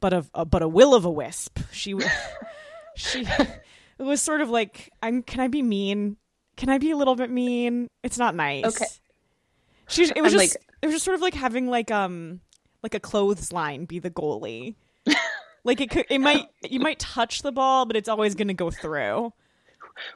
but 0.02 0.12
a, 0.12 0.26
a 0.34 0.44
but 0.44 0.60
a 0.60 0.68
will 0.68 0.94
of 0.94 1.06
a 1.06 1.10
wisp. 1.10 1.60
She 1.70 1.94
was. 1.94 2.04
she. 2.96 3.20
It 3.98 4.02
was 4.02 4.20
sort 4.20 4.42
of 4.42 4.50
like 4.50 4.90
I'm. 5.00 5.22
Can 5.22 5.40
I 5.40 5.48
be 5.48 5.62
mean? 5.62 6.18
Can 6.56 6.68
I 6.68 6.76
be 6.76 6.90
a 6.90 6.96
little 6.96 7.14
bit 7.16 7.30
mean? 7.30 7.88
It's 8.02 8.18
not 8.18 8.34
nice. 8.34 8.64
Okay. 8.66 8.84
She. 9.88 10.02
It 10.04 10.20
was 10.20 10.34
I'm 10.34 10.40
just. 10.40 10.54
like- 10.54 10.66
it 10.82 10.86
was 10.86 10.94
just 10.96 11.04
sort 11.04 11.14
of 11.14 11.20
like 11.20 11.34
having 11.34 11.68
like 11.68 11.90
um 11.92 12.40
like 12.82 12.94
a 12.94 13.00
clothesline 13.00 13.84
be 13.84 14.00
the 14.00 14.10
goalie. 14.10 14.74
like 15.64 15.80
it 15.80 15.88
could. 15.90 16.06
It 16.10 16.18
might. 16.18 16.48
You 16.68 16.80
might 16.80 16.98
touch 16.98 17.42
the 17.42 17.52
ball, 17.52 17.86
but 17.86 17.96
it's 17.96 18.08
always 18.08 18.34
going 18.34 18.48
to 18.48 18.54
go 18.54 18.70
through. 18.70 19.32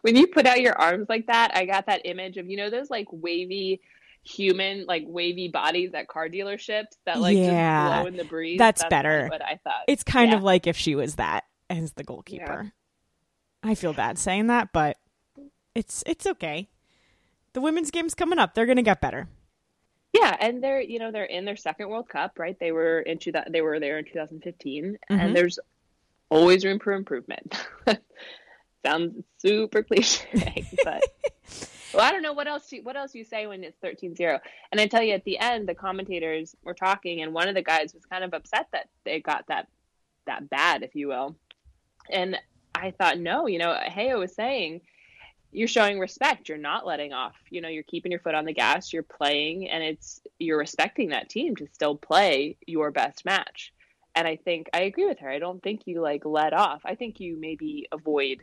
when 0.02 0.16
you 0.16 0.26
put 0.26 0.46
out 0.46 0.60
your 0.60 0.76
arms 0.78 1.06
like 1.08 1.28
that, 1.28 1.52
I 1.54 1.64
got 1.64 1.86
that 1.86 2.02
image 2.04 2.36
of 2.36 2.50
you 2.50 2.56
know 2.56 2.68
those 2.70 2.90
like 2.90 3.06
wavy 3.12 3.80
human 4.28 4.84
like 4.86 5.04
wavy 5.06 5.46
bodies 5.48 5.92
at 5.94 6.08
car 6.08 6.28
dealerships 6.28 6.96
that 7.04 7.20
like 7.20 7.36
Yeah. 7.36 7.88
just 7.90 8.00
blow 8.02 8.06
in 8.08 8.16
the 8.16 8.24
breeze. 8.24 8.58
That's 8.58 8.82
kinda 8.82 8.90
better. 8.90 9.28
What 9.28 9.42
I 9.42 9.60
thought. 9.62 9.84
It's 9.86 10.02
kind 10.02 10.32
Yeah. 10.32 10.36
of 10.38 10.42
like 10.42 10.66
if 10.66 10.76
she 10.76 10.94
was 10.96 11.14
that 11.16 11.44
as 11.70 11.92
the 11.92 12.02
goalkeeper. 12.04 12.72
I 13.62 13.74
feel 13.74 13.92
bad 13.92 14.18
saying 14.18 14.48
that, 14.48 14.68
but 14.72 14.96
it's 15.74 16.02
it's 16.06 16.26
okay. 16.26 16.68
The 17.52 17.60
women's 17.60 17.90
game's 17.90 18.14
coming 18.14 18.38
up. 18.38 18.54
They're 18.54 18.66
going 18.66 18.76
to 18.76 18.82
get 18.82 19.00
better. 19.00 19.28
yeah, 20.12 20.34
and 20.40 20.62
they're 20.62 20.80
you 20.80 20.98
know 20.98 21.12
they're 21.12 21.24
in 21.24 21.44
their 21.44 21.56
second 21.56 21.88
World 21.88 22.08
Cup, 22.08 22.38
right? 22.38 22.58
They 22.58 22.72
were 22.72 23.00
in 23.00 23.18
two, 23.18 23.32
they 23.50 23.60
were 23.60 23.78
there 23.80 23.98
in 23.98 24.04
2015, 24.06 24.84
Mhm. 25.10 25.20
and 25.20 25.36
there's 25.36 25.58
always 26.30 26.64
room 26.64 26.78
for 26.80 26.92
improvement. 26.94 27.54
Sounds 28.86 29.22
super 29.38 29.82
cliche, 29.82 30.64
but 30.84 31.02
well, 31.96 32.04
I 32.04 32.12
don't 32.12 32.22
know 32.22 32.34
what 32.34 32.46
else 32.46 32.70
you, 32.72 32.82
what 32.82 32.96
else 32.96 33.14
you 33.14 33.24
say 33.24 33.46
when 33.46 33.64
it's 33.64 33.78
13-0. 33.82 34.38
And 34.70 34.80
I 34.80 34.86
tell 34.86 35.02
you, 35.02 35.14
at 35.14 35.24
the 35.24 35.38
end, 35.38 35.66
the 35.66 35.74
commentators 35.74 36.54
were 36.62 36.74
talking, 36.74 37.22
and 37.22 37.32
one 37.32 37.48
of 37.48 37.54
the 37.54 37.62
guys 37.62 37.94
was 37.94 38.04
kind 38.04 38.22
of 38.22 38.34
upset 38.34 38.68
that 38.72 38.88
they 39.04 39.20
got 39.20 39.46
that 39.48 39.68
that 40.26 40.50
bad, 40.50 40.82
if 40.82 40.94
you 40.94 41.08
will. 41.08 41.36
And 42.10 42.36
I 42.74 42.90
thought, 42.90 43.18
no, 43.18 43.46
you 43.46 43.58
know, 43.58 43.78
Heyo 43.88 44.18
was 44.18 44.34
saying, 44.34 44.80
you're 45.52 45.68
showing 45.68 45.98
respect. 45.98 46.48
You're 46.48 46.58
not 46.58 46.86
letting 46.86 47.12
off. 47.12 47.36
You 47.48 47.60
know, 47.60 47.68
you're 47.68 47.84
keeping 47.84 48.10
your 48.10 48.20
foot 48.20 48.34
on 48.34 48.44
the 48.44 48.52
gas. 48.52 48.92
You're 48.92 49.02
playing, 49.02 49.70
and 49.70 49.82
it's 49.82 50.20
you're 50.38 50.58
respecting 50.58 51.10
that 51.10 51.30
team 51.30 51.56
to 51.56 51.66
still 51.72 51.96
play 51.96 52.56
your 52.66 52.90
best 52.90 53.24
match. 53.24 53.72
And 54.14 54.26
I 54.28 54.36
think 54.36 54.68
I 54.74 54.80
agree 54.82 55.06
with 55.06 55.20
her. 55.20 55.30
I 55.30 55.38
don't 55.38 55.62
think 55.62 55.86
you 55.86 56.00
like 56.02 56.24
let 56.24 56.52
off. 56.52 56.82
I 56.84 56.94
think 56.94 57.20
you 57.20 57.36
maybe 57.38 57.86
avoid 57.92 58.42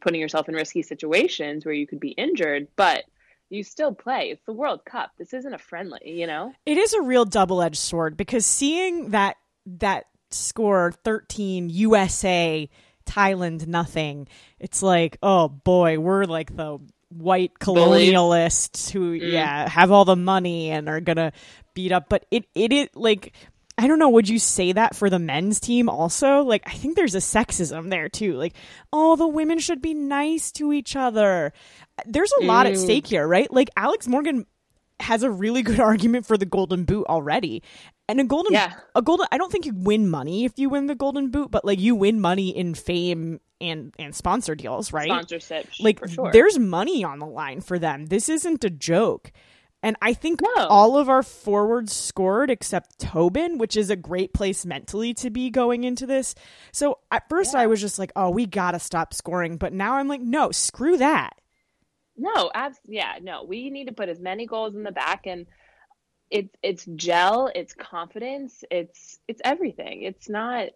putting 0.00 0.20
yourself 0.20 0.48
in 0.48 0.54
risky 0.54 0.82
situations 0.82 1.64
where 1.64 1.74
you 1.74 1.86
could 1.86 2.00
be 2.00 2.10
injured, 2.10 2.68
but 2.76 3.04
you 3.48 3.64
still 3.64 3.92
play. 3.92 4.30
It's 4.30 4.44
the 4.46 4.52
World 4.52 4.84
Cup. 4.84 5.10
This 5.18 5.34
isn't 5.34 5.52
a 5.52 5.58
friendly, 5.58 6.12
you 6.18 6.26
know? 6.26 6.54
It 6.66 6.78
is 6.78 6.92
a 6.94 7.02
real 7.02 7.24
double-edged 7.24 7.76
sword 7.76 8.16
because 8.16 8.46
seeing 8.46 9.10
that 9.10 9.36
that 9.66 10.06
score 10.30 10.92
13 11.04 11.70
USA 11.70 12.68
Thailand 13.04 13.66
nothing. 13.66 14.28
It's 14.58 14.82
like, 14.82 15.18
oh 15.22 15.48
boy, 15.48 15.98
we're 15.98 16.24
like 16.24 16.54
the 16.54 16.78
white 17.08 17.54
colonialists 17.58 18.90
who 18.90 19.18
mm. 19.18 19.32
yeah, 19.32 19.68
have 19.68 19.90
all 19.90 20.04
the 20.04 20.16
money 20.16 20.70
and 20.70 20.88
are 20.88 21.00
going 21.00 21.16
to 21.16 21.32
beat 21.74 21.92
up 21.92 22.08
but 22.08 22.26
it 22.30 22.44
it 22.54 22.72
is 22.72 22.88
like 22.94 23.32
I 23.80 23.86
don't 23.86 23.98
know, 23.98 24.10
would 24.10 24.28
you 24.28 24.38
say 24.38 24.72
that 24.72 24.94
for 24.94 25.08
the 25.08 25.18
men's 25.18 25.58
team 25.58 25.88
also? 25.88 26.42
Like 26.42 26.62
I 26.66 26.72
think 26.72 26.96
there's 26.96 27.14
a 27.14 27.18
sexism 27.18 27.88
there 27.88 28.10
too. 28.10 28.34
Like, 28.34 28.52
oh, 28.92 29.16
the 29.16 29.26
women 29.26 29.58
should 29.58 29.80
be 29.80 29.94
nice 29.94 30.52
to 30.52 30.70
each 30.74 30.96
other. 30.96 31.54
There's 32.04 32.32
a 32.42 32.44
lot 32.44 32.66
at 32.66 32.76
stake 32.76 33.04
mm. 33.04 33.08
here, 33.08 33.26
right? 33.26 33.50
Like 33.50 33.70
Alex 33.78 34.06
Morgan 34.06 34.44
has 35.00 35.22
a 35.22 35.30
really 35.30 35.62
good 35.62 35.80
argument 35.90 36.26
for 36.26 36.36
the 36.36 36.44
golden 36.44 36.84
boot 36.84 37.06
already. 37.06 37.62
And 38.06 38.20
a 38.20 38.24
golden 38.24 38.52
Yeah. 38.52 38.74
a 38.94 39.00
golden 39.00 39.26
I 39.32 39.38
don't 39.38 39.50
think 39.50 39.64
you 39.64 39.72
win 39.74 40.10
money 40.10 40.44
if 40.44 40.58
you 40.58 40.68
win 40.68 40.84
the 40.84 40.94
golden 40.94 41.30
boot, 41.30 41.50
but 41.50 41.64
like 41.64 41.80
you 41.80 41.94
win 41.94 42.20
money 42.20 42.54
in 42.54 42.74
fame 42.74 43.40
and 43.62 43.94
and 43.98 44.14
sponsor 44.14 44.54
deals, 44.54 44.92
right? 44.92 45.08
Sponsorship, 45.08 45.68
like 45.80 46.06
sure. 46.06 46.32
there's 46.32 46.58
money 46.58 47.02
on 47.02 47.18
the 47.18 47.26
line 47.26 47.62
for 47.62 47.78
them. 47.78 48.06
This 48.06 48.28
isn't 48.28 48.62
a 48.62 48.70
joke. 48.70 49.32
And 49.82 49.96
I 50.02 50.12
think 50.12 50.40
all 50.56 50.98
of 50.98 51.08
our 51.08 51.22
forwards 51.22 51.94
scored 51.94 52.50
except 52.50 52.98
Tobin, 52.98 53.56
which 53.56 53.76
is 53.76 53.88
a 53.88 53.96
great 53.96 54.34
place 54.34 54.66
mentally 54.66 55.14
to 55.14 55.30
be 55.30 55.48
going 55.48 55.84
into 55.84 56.06
this. 56.06 56.34
So 56.70 56.98
at 57.10 57.28
first 57.30 57.54
I 57.54 57.66
was 57.66 57.80
just 57.80 57.98
like, 57.98 58.12
oh, 58.14 58.28
we 58.30 58.44
got 58.44 58.72
to 58.72 58.78
stop 58.78 59.14
scoring. 59.14 59.56
But 59.56 59.72
now 59.72 59.94
I'm 59.94 60.06
like, 60.08 60.20
no, 60.20 60.50
screw 60.50 60.98
that. 60.98 61.40
No, 62.20 62.50
abs- 62.54 62.80
yeah, 62.86 63.14
no. 63.22 63.44
We 63.44 63.70
need 63.70 63.86
to 63.86 63.94
put 63.94 64.10
as 64.10 64.20
many 64.20 64.44
goals 64.44 64.74
in 64.74 64.82
the 64.82 64.92
back, 64.92 65.26
and 65.26 65.46
it's 66.30 66.54
it's 66.62 66.84
gel, 66.94 67.50
it's 67.54 67.72
confidence, 67.72 68.62
it's 68.70 69.18
it's 69.26 69.40
everything. 69.42 70.02
It's 70.02 70.28
not. 70.28 70.68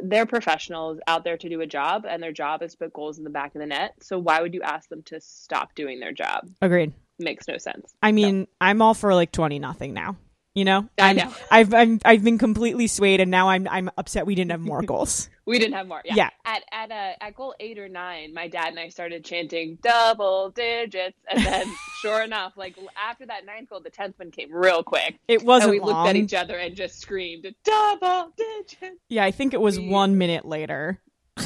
They're 0.00 0.26
professionals 0.26 1.00
out 1.08 1.24
there 1.24 1.36
to 1.36 1.48
do 1.48 1.60
a 1.60 1.66
job, 1.66 2.06
and 2.08 2.22
their 2.22 2.32
job 2.32 2.62
is 2.62 2.72
to 2.72 2.78
put 2.78 2.92
goals 2.92 3.18
in 3.18 3.24
the 3.24 3.30
back 3.30 3.54
of 3.56 3.60
the 3.60 3.66
net. 3.66 3.94
So 4.00 4.18
why 4.18 4.40
would 4.40 4.54
you 4.54 4.62
ask 4.62 4.88
them 4.88 5.02
to 5.06 5.20
stop 5.20 5.74
doing 5.74 5.98
their 5.98 6.12
job? 6.12 6.48
Agreed. 6.62 6.94
Makes 7.18 7.48
no 7.48 7.58
sense. 7.58 7.94
I 8.02 8.12
mean, 8.12 8.46
I'm 8.60 8.82
all 8.82 8.94
for 8.94 9.14
like 9.14 9.32
20 9.32 9.58
nothing 9.58 9.94
now. 9.94 10.16
You 10.54 10.64
know? 10.64 10.88
I 10.98 11.12
know. 11.12 11.30
I've 11.50 11.74
I'm, 11.74 12.00
I've 12.02 12.24
been 12.24 12.38
completely 12.38 12.86
swayed 12.86 13.20
and 13.20 13.30
now 13.30 13.50
I'm 13.50 13.68
I'm 13.68 13.90
upset 13.98 14.24
we 14.24 14.34
didn't 14.34 14.52
have 14.52 14.60
more 14.60 14.80
goals. 14.86 15.28
We 15.44 15.58
didn't 15.58 15.74
have 15.74 15.86
more. 15.86 16.00
Yeah. 16.02 16.14
Yeah. 16.14 16.30
At 16.46 16.62
at 16.72 16.90
uh, 16.90 17.24
at 17.24 17.34
goal 17.34 17.54
eight 17.60 17.78
or 17.78 17.88
nine, 17.90 18.32
my 18.32 18.48
dad 18.48 18.68
and 18.68 18.78
I 18.80 18.88
started 18.88 19.22
chanting 19.22 19.78
double 19.82 20.48
digits, 20.50 21.18
and 21.30 21.44
then 21.44 21.66
sure 22.00 22.22
enough, 22.22 22.54
like 22.56 22.74
after 22.96 23.26
that 23.26 23.44
ninth 23.44 23.68
goal, 23.68 23.80
the 23.80 23.90
tenth 23.90 24.18
one 24.18 24.30
came 24.30 24.50
real 24.50 24.82
quick. 24.82 25.18
It 25.28 25.44
wasn't 25.44 25.72
we 25.72 25.80
looked 25.80 26.08
at 26.08 26.16
each 26.16 26.32
other 26.34 26.56
and 26.56 26.74
just 26.74 27.00
screamed 27.00 27.46
double 27.62 28.32
digits. 28.36 28.98
Yeah, 29.10 29.24
I 29.24 29.30
think 29.32 29.52
it 29.52 29.60
was 29.60 29.78
We- 29.78 29.88
1 29.90 30.16
minute 30.16 30.46
later. 30.46 31.00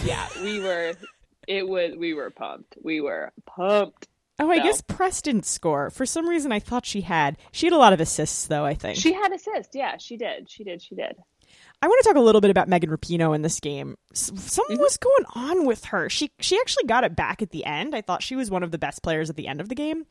Yeah, 0.05 0.29
we 0.43 0.61
were. 0.61 0.95
It 1.49 1.69
was. 1.69 1.97
We 1.97 2.15
were 2.15 2.31
pumped. 2.31 2.77
We 2.81 3.01
were 3.01 3.33
pumped. 3.45 4.07
Oh, 4.41 4.51
I 4.51 4.57
No. 4.57 4.63
guess 4.65 4.81
Press 4.81 5.23
didn't 5.23 5.47
score. 5.47 5.91
For 5.91 6.07
some 6.07 6.29
reason 6.29 6.51
I 6.53 6.59
thought 6.59 6.87
she 6.87 7.03
had. 7.03 7.37
She 7.53 7.67
had 7.67 7.73
a 7.73 7.79
lot 7.79 7.93
of 7.93 8.01
assists 8.01 8.47
though, 8.47 8.65
I 8.65 8.75
think. 8.75 8.99
She 8.99 9.13
had 9.13 9.33
assist. 9.33 9.71
Yeah, 9.75 9.97
she 9.99 10.17
did. 10.17 10.51
She 10.51 10.65
did. 10.65 10.83
She 10.83 10.95
did. 10.95 11.17
I 11.83 11.89
want 11.89 11.99
to 12.03 12.09
talk 12.09 12.17
a 12.17 12.21
little 12.21 12.43
bit 12.43 12.51
about 12.51 12.69
Megan 12.69 12.91
Rapinoe 12.91 13.35
in 13.35 13.41
this 13.41 13.59
game. 13.59 13.97
Something 14.13 14.77
Mm-hmm. 14.77 14.83
was 14.83 14.99
going 14.99 15.25
on 15.35 15.67
with 15.67 15.87
her. 15.87 16.11
She 16.11 16.31
she 16.39 16.59
actually 16.59 16.85
got 16.85 17.05
it 17.05 17.17
back 17.17 17.41
at 17.43 17.51
the 17.51 17.65
end. 17.65 17.95
I 17.95 18.03
thought 18.03 18.23
she 18.23 18.37
was 18.37 18.51
one 18.51 18.63
of 18.63 18.71
the 18.71 18.77
best 18.79 19.03
players 19.03 19.31
at 19.31 19.37
the 19.37 19.47
end 19.49 19.61
of 19.63 19.69
the 19.71 19.75
game, 19.75 20.05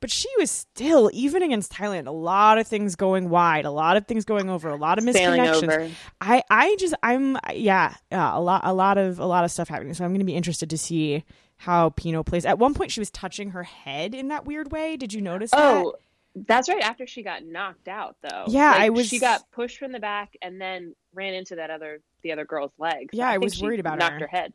but 0.00 0.10
she 0.10 0.28
was 0.38 0.50
still 0.50 1.10
even 1.14 1.42
against 1.42 1.72
Thailand. 1.72 2.06
A 2.08 2.10
lot 2.12 2.58
of 2.58 2.66
things 2.66 2.94
going 2.94 3.30
wide, 3.30 3.64
a 3.64 3.70
lot 3.70 3.96
of 3.96 4.06
things 4.06 4.24
going 4.26 4.50
over, 4.50 4.68
a 4.68 4.76
lot 4.76 4.98
of 4.98 5.04
misconnections. 5.04 5.94
I 6.20 6.42
I 6.50 6.76
just 6.78 6.94
I'm 7.02 7.38
yeah 7.54 7.94
yeah 8.12 8.36
a 8.36 8.40
lot 8.40 8.60
a 8.64 8.74
lot 8.74 8.98
of 8.98 9.18
a 9.18 9.26
lot 9.26 9.44
of 9.44 9.50
stuff 9.50 9.68
happening. 9.68 9.94
So 9.94 10.04
I'm 10.04 10.10
going 10.10 10.18
to 10.20 10.26
be 10.26 10.34
interested 10.36 10.68
to 10.70 10.78
see 10.78 11.24
how 11.58 11.90
Pinoe 11.90 12.24
plays. 12.24 12.44
At 12.44 12.58
one 12.58 12.74
point, 12.74 12.90
she 12.90 13.00
was 13.00 13.10
touching 13.10 13.50
her 13.50 13.62
head 13.62 14.14
in 14.14 14.28
that 14.28 14.44
weird 14.44 14.72
way. 14.72 14.96
Did 14.96 15.12
you 15.12 15.20
notice 15.20 15.50
that? 15.52 15.58
Oh, 15.76 15.94
that's 16.34 16.68
right. 16.68 16.82
After 16.82 17.06
she 17.06 17.22
got 17.22 17.44
knocked 17.44 17.88
out, 17.88 18.16
though. 18.22 18.44
Yeah, 18.48 18.72
Like, 18.72 18.80
I 18.80 18.88
was- 18.90 19.08
She 19.08 19.18
got 19.18 19.50
pushed 19.52 19.78
from 19.78 19.92
the 19.92 20.00
back 20.00 20.36
and 20.42 20.60
then 20.60 20.94
ran 21.14 21.34
into 21.34 21.56
that 21.56 21.70
other 21.70 22.00
the 22.22 22.32
other 22.32 22.44
girl's 22.44 22.72
legs. 22.78 23.10
Yeah, 23.12 23.28
I 23.28 23.32
think 23.32 23.44
was 23.44 23.62
worried 23.62 23.80
about 23.80 23.98
knocked 23.98 24.14
her. 24.14 24.18
her 24.20 24.26
head. 24.26 24.52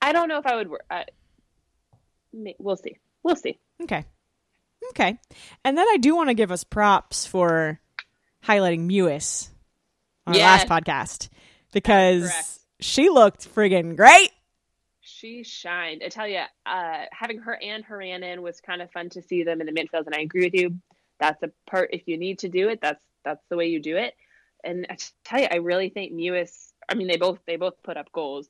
I 0.00 0.12
don't 0.12 0.28
know 0.28 0.38
if 0.38 0.46
I 0.46 0.56
would. 0.56 0.68
I, 0.90 1.04
we'll 2.58 2.76
see. 2.76 2.96
We'll 3.22 3.36
see. 3.36 3.58
Okay. 3.82 4.04
Okay. 4.90 5.18
And 5.64 5.76
then 5.78 5.86
I 5.88 5.96
do 5.98 6.14
want 6.16 6.28
to 6.30 6.34
give 6.34 6.50
us 6.50 6.64
props 6.64 7.26
for 7.26 7.80
highlighting 8.44 8.88
Mewis 8.90 9.48
on 10.26 10.34
our 10.34 10.40
last 10.40 10.66
podcast 10.66 11.28
because 11.72 12.32
she 12.80 13.08
looked 13.10 13.52
friggin' 13.54 13.96
great. 13.96 14.30
She 15.22 15.44
shined. 15.44 16.02
I 16.04 16.08
tell 16.08 16.26
you, 16.26 16.42
uh, 16.66 17.04
having 17.12 17.38
her 17.38 17.56
and 17.62 17.84
Horan 17.84 18.24
in 18.24 18.42
was 18.42 18.60
kind 18.60 18.82
of 18.82 18.90
fun 18.90 19.08
to 19.10 19.22
see 19.22 19.44
them 19.44 19.60
in 19.60 19.68
the 19.68 19.72
midfield, 19.72 20.06
and 20.06 20.16
I 20.16 20.20
agree 20.20 20.42
with 20.46 20.54
you. 20.54 20.80
That's 21.20 21.40
a 21.44 21.50
part. 21.64 21.90
If 21.92 22.08
you 22.08 22.18
need 22.18 22.40
to 22.40 22.48
do 22.48 22.68
it, 22.70 22.80
that's 22.82 23.00
that's 23.24 23.44
the 23.48 23.56
way 23.56 23.66
you 23.66 23.78
do 23.80 23.96
it. 23.96 24.14
And 24.64 24.84
I 24.90 24.96
tell 25.24 25.40
you, 25.40 25.46
I 25.48 25.56
really 25.58 25.90
think 25.90 26.12
Mewis. 26.12 26.72
I 26.88 26.94
mean, 26.94 27.06
they 27.06 27.18
both 27.18 27.38
they 27.46 27.54
both 27.54 27.80
put 27.84 27.96
up 27.96 28.10
goals. 28.10 28.48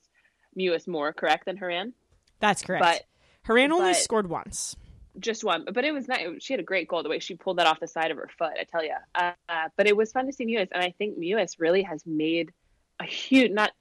Mewis 0.59 0.89
more 0.89 1.13
correct 1.13 1.45
than 1.45 1.59
Horan, 1.59 1.93
That's 2.41 2.63
correct. 2.63 2.83
but 2.83 3.03
Horan 3.47 3.71
only 3.73 3.93
but- 3.93 3.97
scored 3.97 4.31
once. 4.31 4.75
just 5.21 5.45
one. 5.45 5.67
But 5.71 5.85
it 5.85 5.93
was 5.93 6.09
nice. 6.09 6.27
She 6.41 6.55
had 6.55 6.61
a 6.61 6.63
great 6.65 6.89
goal 6.89 7.03
the 7.03 7.11
way 7.11 7.19
she 7.19 7.35
pulled 7.35 7.59
that 7.59 7.67
off 7.67 7.81
the 7.81 7.87
side 7.87 8.11
of 8.11 8.17
her 8.17 8.31
foot. 8.39 8.53
I 8.59 8.65
tell 8.65 8.83
you. 8.83 8.95
Uh, 9.15 9.33
but 9.77 9.87
it 9.87 9.95
was 9.95 10.11
fun 10.11 10.25
to 10.25 10.33
see 10.33 10.47
Mewis, 10.47 10.69
and 10.73 10.83
I 10.83 10.95
think 10.97 11.19
Mewis 11.19 11.57
really 11.59 11.83
has 11.83 12.03
made 12.07 12.51
a 12.99 13.05
huge 13.05 13.51
not. 13.53 13.73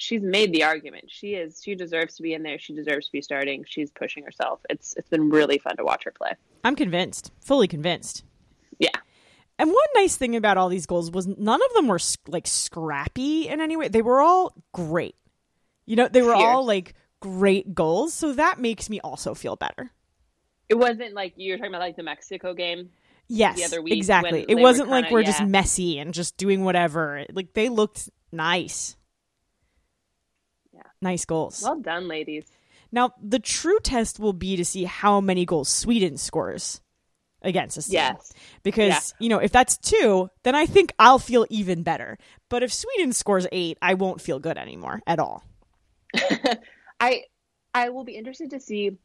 She's 0.00 0.22
made 0.22 0.52
the 0.52 0.62
argument. 0.62 1.06
She 1.08 1.34
is. 1.34 1.60
She 1.62 1.74
deserves 1.74 2.14
to 2.16 2.22
be 2.22 2.32
in 2.32 2.44
there. 2.44 2.56
She 2.58 2.72
deserves 2.72 3.06
to 3.06 3.12
be 3.12 3.20
starting. 3.20 3.64
She's 3.66 3.90
pushing 3.90 4.22
herself. 4.22 4.60
It's 4.70 4.94
it's 4.96 5.08
been 5.08 5.28
really 5.28 5.58
fun 5.58 5.76
to 5.76 5.84
watch 5.84 6.04
her 6.04 6.12
play. 6.12 6.32
I'm 6.62 6.76
convinced, 6.76 7.32
fully 7.40 7.66
convinced. 7.66 8.22
Yeah. 8.78 8.90
And 9.58 9.70
one 9.70 9.86
nice 9.96 10.14
thing 10.16 10.36
about 10.36 10.56
all 10.56 10.68
these 10.68 10.86
goals 10.86 11.10
was 11.10 11.26
none 11.26 11.60
of 11.60 11.74
them 11.74 11.88
were 11.88 11.98
like 12.28 12.46
scrappy 12.46 13.48
in 13.48 13.60
any 13.60 13.76
way. 13.76 13.88
They 13.88 14.02
were 14.02 14.20
all 14.20 14.54
great. 14.72 15.16
You 15.84 15.96
know, 15.96 16.06
they 16.06 16.22
were 16.22 16.34
all 16.34 16.64
like 16.64 16.94
great 17.18 17.74
goals. 17.74 18.14
So 18.14 18.34
that 18.34 18.60
makes 18.60 18.88
me 18.88 19.00
also 19.00 19.34
feel 19.34 19.56
better. 19.56 19.90
It 20.68 20.76
wasn't 20.76 21.12
like 21.14 21.32
you 21.36 21.52
were 21.52 21.58
talking 21.58 21.72
about 21.72 21.80
like 21.80 21.96
the 21.96 22.04
Mexico 22.04 22.54
game. 22.54 22.90
Yes, 23.26 23.56
the 23.56 23.64
other 23.64 23.82
week 23.82 23.94
exactly. 23.94 24.44
It 24.48 24.54
wasn't 24.54 24.90
were 24.90 24.94
like 24.94 25.06
kinda- 25.06 25.14
we're 25.14 25.24
just 25.24 25.42
messy 25.42 25.98
and 25.98 26.14
just 26.14 26.36
doing 26.36 26.62
whatever. 26.62 27.26
Like 27.32 27.52
they 27.52 27.68
looked 27.68 28.10
nice. 28.30 28.94
Yeah. 30.78 30.90
Nice 31.02 31.24
goals. 31.24 31.60
Well 31.62 31.80
done, 31.80 32.08
ladies. 32.08 32.46
now, 32.92 33.12
the 33.22 33.38
true 33.38 33.78
test 33.80 34.18
will 34.18 34.32
be 34.32 34.56
to 34.56 34.64
see 34.64 34.84
how 34.84 35.20
many 35.20 35.44
goals 35.44 35.68
Sweden 35.68 36.16
scores 36.16 36.80
against 37.42 37.78
us. 37.78 37.90
Yes. 37.90 38.32
Because, 38.62 39.14
you 39.18 39.28
know, 39.28 39.38
if 39.38 39.52
that's 39.52 39.76
two, 39.76 40.30
then 40.42 40.54
I 40.54 40.66
think 40.66 40.92
I'll 40.98 41.18
feel 41.18 41.46
even 41.50 41.82
better. 41.82 42.18
But 42.48 42.62
if 42.62 42.72
Sweden 42.72 43.12
scores 43.12 43.46
eight, 43.52 43.78
I 43.82 43.94
won't 43.94 44.20
feel 44.20 44.38
good 44.38 44.58
anymore 44.58 45.00
at 45.06 45.18
all. 45.18 45.44
I 47.00 47.24
I 47.74 47.90
will 47.90 48.04
be 48.04 48.16
interested 48.16 48.50
to 48.50 48.60
see 48.60 48.96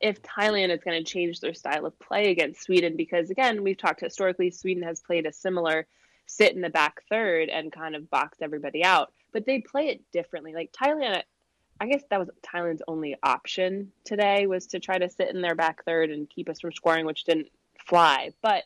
if 0.00 0.22
Thailand 0.22 0.74
is 0.74 0.84
going 0.84 1.02
to 1.02 1.10
change 1.10 1.40
their 1.40 1.54
style 1.54 1.86
of 1.86 1.98
play 1.98 2.30
against 2.30 2.62
Sweden 2.62 2.96
because 2.96 3.30
again, 3.30 3.62
we've 3.62 3.78
talked 3.78 4.00
historically 4.00 4.50
Sweden 4.50 4.82
has 4.82 5.00
played 5.00 5.26
a 5.26 5.32
similar 5.32 5.86
sit 6.26 6.54
in 6.54 6.60
the 6.60 6.70
back 6.70 7.02
third 7.08 7.48
and 7.48 7.72
kind 7.72 7.94
of 7.96 8.10
box 8.10 8.38
everybody 8.42 8.84
out, 8.84 9.12
but 9.36 9.44
they 9.44 9.60
play 9.60 9.88
it 9.88 10.00
differently. 10.12 10.54
Like 10.54 10.72
Thailand 10.72 11.20
I 11.78 11.88
guess 11.88 12.02
that 12.08 12.18
was 12.18 12.30
Thailand's 12.42 12.80
only 12.88 13.16
option 13.22 13.92
today 14.02 14.46
was 14.46 14.68
to 14.68 14.80
try 14.80 14.96
to 14.96 15.10
sit 15.10 15.28
in 15.28 15.42
their 15.42 15.54
back 15.54 15.84
third 15.84 16.10
and 16.10 16.26
keep 16.26 16.48
us 16.48 16.60
from 16.60 16.72
scoring, 16.72 17.04
which 17.04 17.24
didn't 17.24 17.48
fly. 17.86 18.30
But 18.40 18.62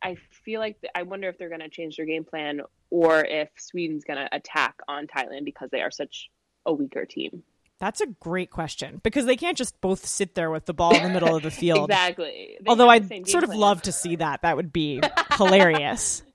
I 0.00 0.14
feel 0.44 0.60
like 0.60 0.76
I 0.94 1.02
wonder 1.02 1.28
if 1.28 1.38
they're 1.38 1.48
going 1.48 1.60
to 1.60 1.68
change 1.68 1.96
their 1.96 2.06
game 2.06 2.22
plan 2.22 2.60
or 2.88 3.24
if 3.24 3.48
Sweden's 3.56 4.04
going 4.04 4.20
to 4.20 4.28
attack 4.30 4.76
on 4.86 5.08
Thailand 5.08 5.44
because 5.44 5.70
they 5.70 5.80
are 5.80 5.90
such 5.90 6.30
a 6.64 6.72
weaker 6.72 7.04
team. 7.04 7.42
That's 7.80 8.00
a 8.00 8.06
great 8.06 8.52
question 8.52 9.00
because 9.02 9.26
they 9.26 9.36
can't 9.36 9.58
just 9.58 9.80
both 9.80 10.06
sit 10.06 10.36
there 10.36 10.52
with 10.52 10.66
the 10.66 10.72
ball 10.72 10.94
in 10.94 11.02
the 11.02 11.08
middle 11.08 11.34
of 11.34 11.42
the 11.42 11.50
field. 11.50 11.90
Exactly. 11.90 12.58
They 12.60 12.68
Although 12.68 12.88
I'd 12.88 13.28
sort 13.28 13.42
of 13.42 13.50
plan. 13.50 13.58
love 13.58 13.82
to 13.82 13.92
see 13.92 14.14
that. 14.16 14.42
That 14.42 14.54
would 14.56 14.72
be 14.72 15.00
hilarious. 15.36 16.22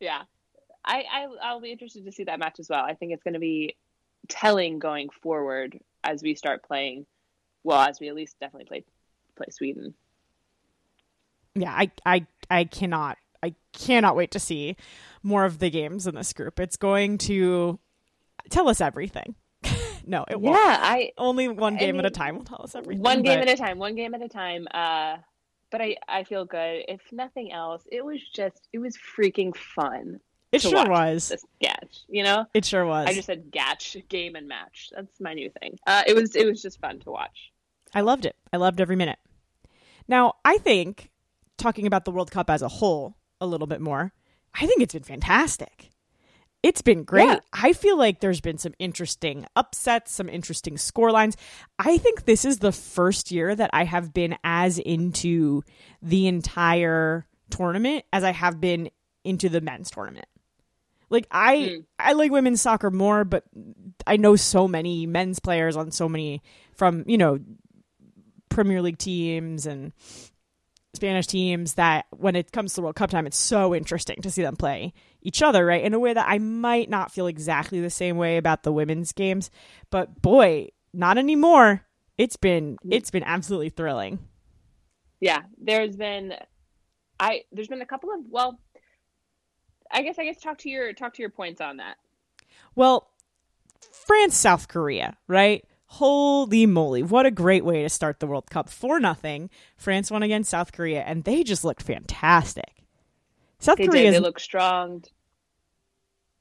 Yeah, 0.00 0.22
I, 0.84 1.04
I 1.10 1.26
I'll 1.42 1.60
be 1.60 1.72
interested 1.72 2.04
to 2.04 2.12
see 2.12 2.24
that 2.24 2.38
match 2.38 2.60
as 2.60 2.68
well. 2.68 2.84
I 2.84 2.94
think 2.94 3.12
it's 3.12 3.22
going 3.22 3.34
to 3.34 3.40
be 3.40 3.76
telling 4.28 4.78
going 4.78 5.08
forward 5.22 5.78
as 6.02 6.22
we 6.22 6.34
start 6.34 6.62
playing. 6.62 7.06
Well, 7.62 7.80
as 7.80 7.98
we 8.00 8.08
at 8.08 8.14
least 8.14 8.38
definitely 8.40 8.66
play 8.66 8.84
play 9.36 9.46
Sweden. 9.50 9.94
yeah, 11.54 11.72
I, 11.72 11.90
I, 12.04 12.26
I 12.50 12.64
cannot, 12.64 13.16
I 13.42 13.54
cannot 13.72 14.16
wait 14.16 14.30
to 14.32 14.38
see 14.38 14.76
more 15.22 15.44
of 15.44 15.58
the 15.58 15.70
games 15.70 16.06
in 16.06 16.14
this 16.14 16.32
group. 16.32 16.60
It's 16.60 16.76
going 16.76 17.18
to 17.18 17.78
tell 18.50 18.68
us 18.68 18.80
everything. 18.80 19.34
no, 20.06 20.24
it 20.28 20.38
Yeah, 20.40 20.50
won't. 20.50 20.58
I 20.82 21.12
Only 21.16 21.48
one 21.48 21.76
I 21.76 21.78
game 21.78 21.98
at 21.98 22.06
a 22.06 22.10
time 22.10 22.36
will 22.36 22.44
tell 22.44 22.62
us 22.62 22.74
everything. 22.74 23.02
one 23.02 23.22
game 23.22 23.40
but- 23.40 23.48
at 23.48 23.54
a 23.54 23.62
time. 23.62 23.78
One 23.78 23.94
game 23.94 24.14
at 24.14 24.22
a 24.22 24.28
time. 24.28 24.66
Uh, 24.74 25.16
but 25.70 25.80
I 25.80 25.96
I 26.08 26.24
feel 26.24 26.44
good. 26.44 26.84
If 26.88 27.00
nothing 27.10 27.50
else, 27.52 27.82
it 27.90 28.04
was 28.04 28.20
just 28.34 28.68
it 28.72 28.78
was 28.78 28.96
freaking 29.16 29.56
fun. 29.56 30.20
It 30.54 30.62
sure 30.62 30.88
was. 30.88 31.28
This 31.28 31.44
Gatch, 31.62 32.04
you 32.08 32.22
know. 32.22 32.46
It 32.54 32.64
sure 32.64 32.86
was. 32.86 33.06
I 33.06 33.14
just 33.14 33.26
said 33.26 33.50
Gatch 33.50 34.08
game 34.08 34.36
and 34.36 34.48
match. 34.48 34.90
That's 34.94 35.20
my 35.20 35.34
new 35.34 35.50
thing. 35.60 35.78
Uh, 35.86 36.02
it 36.06 36.14
was 36.14 36.34
it 36.36 36.46
was 36.46 36.62
just 36.62 36.80
fun 36.80 37.00
to 37.00 37.10
watch. 37.10 37.52
I 37.94 38.00
loved 38.00 38.26
it. 38.26 38.36
I 38.52 38.56
loved 38.56 38.80
every 38.80 38.96
minute. 38.96 39.18
Now, 40.08 40.34
I 40.44 40.58
think 40.58 41.10
talking 41.56 41.86
about 41.86 42.04
the 42.04 42.10
World 42.10 42.30
Cup 42.30 42.50
as 42.50 42.62
a 42.62 42.68
whole 42.68 43.16
a 43.40 43.46
little 43.46 43.66
bit 43.66 43.80
more, 43.80 44.12
I 44.54 44.66
think 44.66 44.82
it's 44.82 44.94
been 44.94 45.02
fantastic. 45.02 45.90
It's 46.62 46.80
been 46.80 47.04
great. 47.04 47.26
Yeah. 47.26 47.40
I 47.52 47.74
feel 47.74 47.98
like 47.98 48.20
there's 48.20 48.40
been 48.40 48.56
some 48.56 48.72
interesting 48.78 49.44
upsets, 49.54 50.12
some 50.12 50.30
interesting 50.30 50.78
score 50.78 51.12
lines. 51.12 51.36
I 51.78 51.98
think 51.98 52.24
this 52.24 52.46
is 52.46 52.58
the 52.58 52.72
first 52.72 53.30
year 53.30 53.54
that 53.54 53.68
I 53.74 53.84
have 53.84 54.14
been 54.14 54.36
as 54.42 54.78
into 54.78 55.62
the 56.00 56.26
entire 56.26 57.26
tournament 57.50 58.06
as 58.14 58.24
I 58.24 58.32
have 58.32 58.62
been 58.62 58.88
into 59.24 59.50
the 59.50 59.60
men's 59.60 59.90
tournament. 59.90 60.26
Like 61.10 61.26
I 61.30 61.76
hmm. 61.76 61.80
I 61.98 62.12
like 62.12 62.30
women's 62.30 62.62
soccer 62.62 62.90
more, 62.90 63.24
but 63.24 63.44
I 64.06 64.16
know 64.16 64.36
so 64.36 64.68
many 64.68 65.06
men's 65.06 65.38
players 65.38 65.76
on 65.76 65.90
so 65.90 66.08
many 66.08 66.42
from, 66.74 67.04
you 67.06 67.18
know, 67.18 67.38
Premier 68.48 68.82
League 68.82 68.98
teams 68.98 69.66
and 69.66 69.92
Spanish 70.94 71.26
teams 71.26 71.74
that 71.74 72.06
when 72.10 72.36
it 72.36 72.52
comes 72.52 72.74
to 72.74 72.82
World 72.82 72.96
Cup 72.96 73.10
time, 73.10 73.26
it's 73.26 73.38
so 73.38 73.74
interesting 73.74 74.22
to 74.22 74.30
see 74.30 74.42
them 74.42 74.56
play 74.56 74.92
each 75.22 75.42
other, 75.42 75.64
right? 75.66 75.82
In 75.82 75.94
a 75.94 75.98
way 75.98 76.12
that 76.12 76.28
I 76.28 76.38
might 76.38 76.88
not 76.88 77.10
feel 77.10 77.26
exactly 77.26 77.80
the 77.80 77.90
same 77.90 78.16
way 78.16 78.36
about 78.36 78.62
the 78.62 78.72
women's 78.72 79.12
games, 79.12 79.50
but 79.90 80.22
boy, 80.22 80.68
not 80.92 81.18
anymore. 81.18 81.82
It's 82.16 82.36
been 82.36 82.78
hmm. 82.82 82.92
it's 82.92 83.10
been 83.10 83.24
absolutely 83.24 83.70
thrilling. 83.70 84.18
Yeah, 85.20 85.42
there's 85.58 85.96
been 85.96 86.34
I 87.18 87.42
there's 87.52 87.68
been 87.68 87.82
a 87.82 87.86
couple 87.86 88.10
of 88.12 88.20
well 88.28 88.58
I 89.90 90.02
guess 90.02 90.18
I 90.18 90.24
guess 90.24 90.40
talk 90.40 90.58
to 90.58 90.68
your 90.68 90.92
talk 90.92 91.14
to 91.14 91.22
your 91.22 91.30
points 91.30 91.60
on 91.60 91.78
that. 91.78 91.96
Well, 92.74 93.08
France 93.92 94.36
South 94.36 94.68
Korea, 94.68 95.16
right? 95.28 95.64
Holy 95.86 96.66
moly, 96.66 97.02
what 97.02 97.26
a 97.26 97.30
great 97.30 97.64
way 97.64 97.82
to 97.82 97.88
start 97.88 98.18
the 98.18 98.26
World 98.26 98.50
Cup. 98.50 98.68
Four 98.68 98.98
nothing. 98.98 99.50
France 99.76 100.10
won 100.10 100.22
against 100.22 100.50
South 100.50 100.72
Korea 100.72 101.02
and 101.02 101.22
they 101.24 101.44
just 101.44 101.64
looked 101.64 101.82
fantastic. 101.82 102.84
South 103.60 103.78
They 103.78 103.86
Korea 103.86 104.10
did. 104.10 104.14
They 104.14 104.20
look 104.20 104.40
strong. 104.40 105.04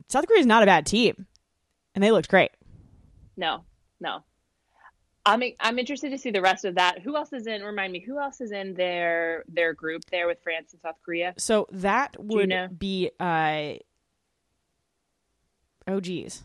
South 0.08 0.25
Korea 0.27 0.39
is 0.39 0.45
not 0.45 0.63
a 0.63 0.65
bad 0.65 0.86
team. 0.86 1.27
And 1.95 2.03
they 2.03 2.12
looked 2.12 2.29
great. 2.29 2.51
No, 3.38 3.63
no. 3.99 4.23
I'm 5.26 5.42
I'm 5.60 5.80
interested 5.80 6.10
to 6.12 6.18
see 6.18 6.32
the 6.32 6.42
rest 6.42 6.66
of 6.66 6.76
that. 6.76 7.00
Who 7.02 7.16
else 7.16 7.32
is 7.32 7.48
in? 7.48 7.62
Remind 7.62 7.94
me, 7.94 8.00
who 8.00 8.20
else 8.20 8.42
is 8.42 8.52
in 8.52 8.74
their 8.74 9.44
their 9.48 9.74
group 9.74 10.04
there 10.12 10.28
with 10.28 10.40
France 10.44 10.74
and 10.74 10.82
South 10.82 10.96
Korea? 11.06 11.34
So 11.38 11.68
that 11.72 12.16
would 12.22 12.50
know? 12.50 12.68
be 12.68 13.10
uh 13.20 13.74
oh 15.88 16.00
geez. 16.02 16.44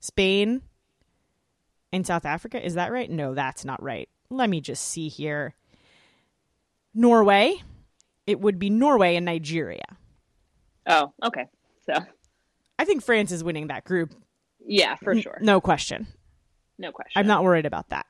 Spain 0.00 0.62
and 1.92 2.06
South 2.06 2.24
Africa. 2.24 2.64
Is 2.64 2.74
that 2.74 2.90
right? 2.92 3.10
No, 3.10 3.34
that's 3.34 3.64
not 3.64 3.82
right. 3.82 4.08
Let 4.30 4.50
me 4.50 4.60
just 4.60 4.84
see 4.84 5.08
here. 5.08 5.54
Norway. 6.94 7.62
It 8.26 8.40
would 8.40 8.58
be 8.58 8.70
Norway 8.70 9.14
and 9.14 9.24
Nigeria. 9.24 9.84
Oh, 10.88 11.12
okay. 11.22 11.44
So 11.86 11.94
I 12.78 12.84
think 12.84 13.04
France 13.04 13.30
is 13.30 13.44
winning 13.44 13.68
that 13.68 13.84
group. 13.84 14.12
yeah, 14.66 14.96
for 14.96 15.14
sure, 15.20 15.38
No 15.40 15.60
question. 15.60 16.08
No 16.78 16.92
question. 16.92 17.18
I'm 17.18 17.26
not 17.26 17.44
worried 17.44 17.66
about 17.66 17.90
that. 17.90 18.06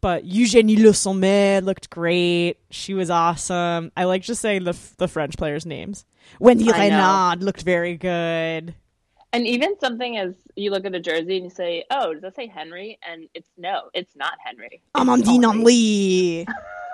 But 0.00 0.24
Eugénie 0.24 0.78
Le 0.82 0.92
Sommer 0.92 1.62
looked 1.62 1.88
great. 1.88 2.58
She 2.70 2.92
was 2.92 3.08
awesome. 3.08 3.90
I 3.96 4.04
like 4.04 4.22
just 4.22 4.42
saying 4.42 4.64
the 4.64 4.76
the 4.98 5.08
French 5.08 5.36
players' 5.36 5.64
names. 5.64 6.04
Wendie 6.40 6.72
I 6.72 6.90
know. 6.90 7.44
Looked 7.44 7.62
very 7.62 7.96
good. 7.96 8.74
And 9.32 9.46
even 9.46 9.78
something 9.80 10.16
as 10.16 10.34
you 10.56 10.70
look 10.70 10.84
at 10.84 10.92
the 10.92 11.00
jersey 11.00 11.36
and 11.38 11.44
you 11.44 11.50
say, 11.50 11.84
"Oh, 11.90 12.12
does 12.12 12.22
that 12.22 12.36
say 12.36 12.46
Henry?" 12.46 12.98
And 13.02 13.28
it's 13.34 13.48
no, 13.56 13.88
it's 13.94 14.14
not 14.14 14.34
Henry. 14.44 14.82
Amandine. 14.94 15.42
Henry. 15.42 16.46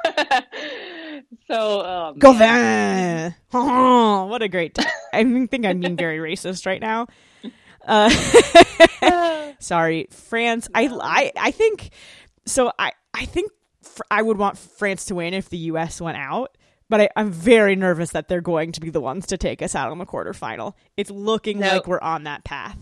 so 1.51 1.81
um, 1.85 2.19
Gauvin. 2.19 3.35
Oh, 3.53 4.25
what 4.31 4.41
a 4.41 4.49
great 4.49 4.75
time. 4.75 4.87
I 5.13 5.25
think 5.25 5.67
I'm 5.67 5.81
being 5.81 5.97
very 5.97 6.19
racist 6.19 6.65
right 6.65 6.81
now. 6.81 7.09
Uh, 7.87 8.11
sorry, 9.59 10.09
France. 10.11 10.69
I, 10.75 10.89
I, 10.89 11.33
I 11.37 11.51
think 11.51 11.91
so. 12.47 12.73
I, 12.79 12.93
I 13.15 13.25
think 13.27 13.51
fr- 13.83 14.03
I 14.11 14.23
would 14.23 14.37
want 14.39 14.59
France 14.59 15.07
to 15.07 15.15
win 15.17 15.35
if 15.35 15.49
the 15.49 15.57
U.S. 15.59 16.01
went 16.01 16.17
out, 16.19 16.57
but 16.89 17.01
I, 17.01 17.09
I'm 17.17 17.31
very 17.31 17.77
nervous 17.77 18.11
that 18.11 18.29
they're 18.29 18.41
going 18.41 18.73
to 18.73 18.81
be 18.81 18.91
the 18.91 19.01
ones 19.01 19.27
to 19.29 19.37
take 19.39 19.63
us 19.63 19.75
out 19.75 19.91
on 19.91 19.99
the 19.99 20.07
quarterfinal. 20.07 20.75
It's 20.97 21.11
looking 21.11 21.59
No. 21.61 21.69
like 21.75 21.87
we're 21.87 22.01
on 22.01 22.25
that 22.25 22.45
path. 22.45 22.79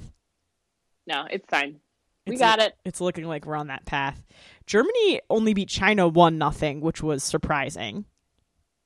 no, 1.06 1.26
it's 1.30 1.46
fine. 1.48 1.80
We 2.26 2.34
It's 2.34 2.40
got 2.42 2.58
it. 2.58 2.74
It's 2.84 3.00
looking 3.00 3.24
like 3.24 3.46
we're 3.46 3.56
on 3.56 3.68
that 3.68 3.86
path. 3.86 4.22
Germany 4.66 5.20
only 5.30 5.54
beat 5.54 5.68
China 5.70 6.06
one 6.08 6.36
nothing, 6.36 6.80
which 6.82 7.02
was 7.02 7.24
surprising. 7.24 8.04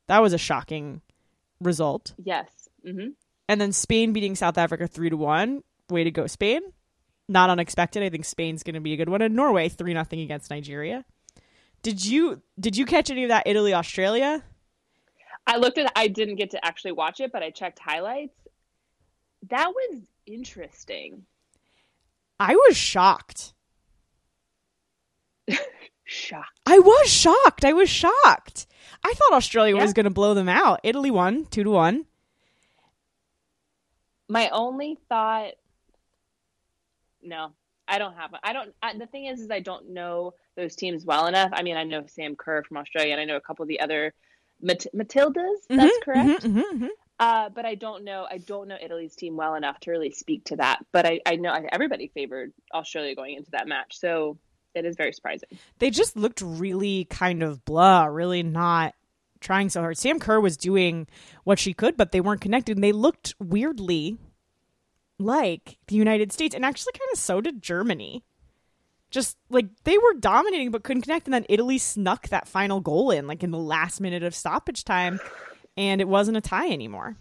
That 0.07 0.23
was 0.23 0.33
a 0.33 0.39
shocking 0.39 1.01
result. 1.61 2.15
Yes. 2.23 2.49
hmm 2.85 3.09
And 3.49 3.61
then 3.61 3.73
Spain 3.73 4.13
beating 4.13 4.37
South 4.37 4.59
Africa 4.59 4.87
three 4.87 5.11
to 5.11 5.17
one. 5.17 5.63
Way 5.93 6.05
to 6.05 6.11
go, 6.11 6.27
Spain! 6.27 6.61
Not 7.29 7.51
unexpected. 7.51 8.03
I 8.03 8.09
think 8.11 8.25
Spain's 8.25 8.63
going 8.63 8.75
to 8.75 8.81
be 8.81 8.93
a 8.93 8.97
good 8.97 9.09
one. 9.09 9.23
And 9.23 9.35
Norway 9.37 9.69
three 9.69 9.95
nothing 9.95 10.21
against 10.21 10.51
Nigeria. 10.51 11.05
Did 11.83 12.05
you 12.05 12.43
did 12.59 12.77
you 12.77 12.87
catch 12.87 13.11
any 13.11 13.25
of 13.25 13.29
that 13.29 13.47
Italy 13.47 13.75
Australia? 13.75 14.43
I 15.47 15.57
looked 15.57 15.79
at. 15.79 15.91
I 15.97 16.09
didn't 16.09 16.37
get 16.37 16.51
to 16.53 16.65
actually 16.65 16.93
watch 16.93 17.21
it, 17.21 17.33
but 17.33 17.43
I 17.43 17.51
checked 17.51 17.79
highlights. 17.79 18.37
That 19.51 19.69
was 19.71 20.01
interesting. 20.27 21.25
I 22.39 22.55
was 22.55 22.77
shocked. 22.77 23.53
shocked. 26.05 26.61
I 26.67 26.79
was 26.79 27.09
shocked. 27.11 27.65
I 27.65 27.73
was 27.73 27.91
shocked. 27.91 28.67
I 29.05 29.13
thought 29.15 29.33
Australia 29.37 29.77
Yeah. 29.77 29.83
was 29.83 29.93
going 29.93 30.05
to 30.05 30.11
blow 30.11 30.35
them 30.35 30.49
out. 30.49 30.81
Italy 30.85 31.11
won 31.11 31.47
two 31.47 31.65
to 31.65 31.71
one. 31.71 32.07
My 34.29 34.49
only 34.51 34.99
thought. 35.09 35.55
No, 37.23 37.53
I 37.89 37.99
don't 37.99 38.15
have. 38.17 38.31
I 38.43 38.53
don't. 38.53 38.75
I, 38.83 38.97
the 38.97 39.07
thing 39.07 39.27
is, 39.27 39.41
is 39.41 39.51
I 39.51 39.61
don't 39.61 39.91
know 39.91 40.35
those 40.57 40.77
teams 40.77 41.05
well 41.05 41.27
enough. 41.27 41.51
I 41.53 41.63
mean, 41.63 41.77
I 41.77 41.85
know 41.85 42.05
Sam 42.07 42.37
Kerr 42.37 42.63
from 42.65 42.77
Australia, 42.77 43.13
and 43.13 43.21
I 43.21 43.25
know 43.25 43.37
a 43.37 43.41
couple 43.41 43.63
of 43.63 43.69
the 43.69 43.81
other 43.81 44.15
Mat- 44.61 44.87
Matildas. 44.95 45.57
That's 45.69 45.99
correct. 46.05 46.45
Mhm, 46.45 46.63
mhm, 46.63 46.73
mhm. 46.83 46.89
Uh, 47.19 47.49
but 47.51 47.65
I 47.65 47.75
don't 47.77 48.05
know. 48.05 48.27
I 48.29 48.39
don't 48.39 48.69
know 48.69 48.77
Italy's 48.83 49.15
team 49.15 49.37
well 49.37 49.55
enough 49.55 49.79
to 49.81 49.91
really 49.91 50.11
speak 50.11 50.45
to 50.47 50.57
that. 50.57 50.81
But 50.93 51.07
I, 51.07 51.21
I 51.25 51.37
know 51.37 51.55
everybody 51.71 52.11
favored 52.13 52.53
Australia 52.75 53.15
going 53.15 53.35
into 53.37 53.51
that 53.53 53.69
match, 53.69 53.99
so 53.99 54.39
it 54.75 54.85
is 54.85 54.97
very 54.97 55.13
surprising. 55.13 55.49
They 55.79 55.91
just 55.91 56.17
looked 56.17 56.41
really 56.41 57.05
kind 57.05 57.43
of 57.43 57.65
blah, 57.65 58.07
really 58.07 58.43
not 58.43 58.95
trying 59.41 59.69
so 59.69 59.81
hard. 59.81 59.99
Sam 59.99 60.19
Kerr 60.19 60.41
was 60.41 60.57
doing 60.57 61.07
what 61.45 61.59
she 61.59 61.75
could, 61.75 61.97
but 61.97 62.13
they 62.13 62.21
weren't 62.21 62.41
connected. 62.41 62.77
And 62.77 62.83
they 62.85 62.93
looked 62.93 63.35
weirdly 63.39 64.17
like 65.25 65.79
the 65.87 65.95
United 65.95 66.33
States, 66.33 66.55
and 66.55 66.65
actually, 66.65 66.93
kind 66.93 67.11
of 67.13 67.19
so 67.19 67.41
did 67.41 67.63
Germany. 67.63 68.25
Just 69.11 69.37
like 69.51 69.67
they 69.85 69.99
were 69.99 70.15
dominating 70.15 70.71
but 70.71 70.85
couldn't 70.85 71.03
connect, 71.03 71.27
and 71.27 71.35
then 71.35 71.47
Italy 71.49 71.79
snuck 71.79 72.29
that 72.29 72.49
final 72.49 72.81
goal 72.81 73.11
in, 73.11 73.27
like 73.27 73.43
in 73.43 73.51
the 73.51 73.59
last 73.59 74.01
minute 74.01 74.23
of 74.23 74.35
stoppage 74.35 74.85
time, 74.85 75.21
and 75.77 76.01
it 76.01 76.09
wasn't 76.09 76.37
a 76.37 76.41
tie 76.41 76.71
anymore. 76.71 77.17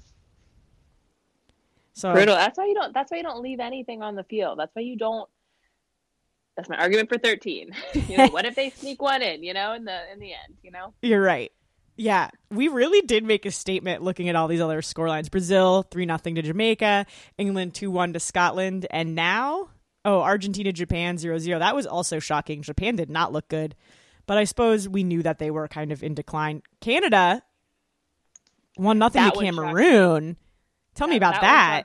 So 1.94 2.14
Brutal. 2.14 2.36
That's 2.36 2.58
why 2.58 2.66
you 2.66 2.74
don't. 2.74 2.94
That's 2.94 3.12
why 3.12 3.18
you 3.18 3.24
don't 3.24 3.42
leave 3.42 3.60
anything 3.60 4.02
on 4.02 4.16
the 4.16 4.24
field. 4.24 4.58
That's 4.60 4.74
why 4.76 4.82
you 4.84 4.98
don't. 4.98 5.30
That's 6.56 6.70
my 6.70 6.78
argument 6.78 7.10
for 7.10 7.18
thirteen. 7.18 7.72
you 8.08 8.18
know, 8.18 8.28
what 8.28 8.46
if 8.46 8.56
they 8.56 8.70
sneak 8.70 9.02
one 9.02 9.22
in? 9.22 9.44
You 9.44 9.54
know, 9.54 9.74
in 9.74 9.86
the 9.86 10.12
in 10.12 10.20
the 10.20 10.34
end, 10.34 10.58
you 10.64 10.72
know. 10.72 10.94
You're 11.02 11.22
right. 11.22 11.52
Yeah, 12.02 12.32
we 12.50 12.68
really 12.68 13.02
did 13.02 13.24
make 13.24 13.46
a 13.46 13.52
statement 13.52 14.02
looking 14.02 14.28
at 14.28 14.36
all 14.36 14.48
these 14.48 14.60
other 14.60 14.82
scorelines. 14.82 15.30
Brazil 15.30 15.84
3 15.84 16.08
nothing 16.08 16.34
to 16.34 16.42
Jamaica, 16.42 17.06
England 17.38 17.74
2-1 17.74 18.14
to 18.14 18.20
Scotland, 18.20 18.88
and 18.90 19.14
now 19.14 19.70
oh, 20.04 20.22
Argentina 20.22 20.72
Japan 20.72 21.18
0-0. 21.18 21.60
That 21.60 21.76
was 21.76 21.86
also 21.86 22.18
shocking. 22.18 22.64
Japan 22.64 22.96
did 22.96 23.12
not 23.12 23.32
look 23.32 23.48
good. 23.50 23.76
But 24.26 24.40
I 24.40 24.46
suppose 24.46 24.90
we 24.90 25.04
knew 25.04 25.22
that 25.22 25.38
they 25.38 25.52
were 25.52 25.68
kind 25.68 25.92
of 25.92 26.02
in 26.02 26.16
decline. 26.16 26.64
Canada 26.80 27.44
1 28.78 28.98
nothing 28.98 29.22
That 29.22 29.34
to 29.34 29.36
one 29.36 29.46
me. 29.46 29.52
Cameroon. 29.52 30.38
Tell 30.96 31.08
me 31.08 31.18
about 31.18 31.42
that. 31.42 31.84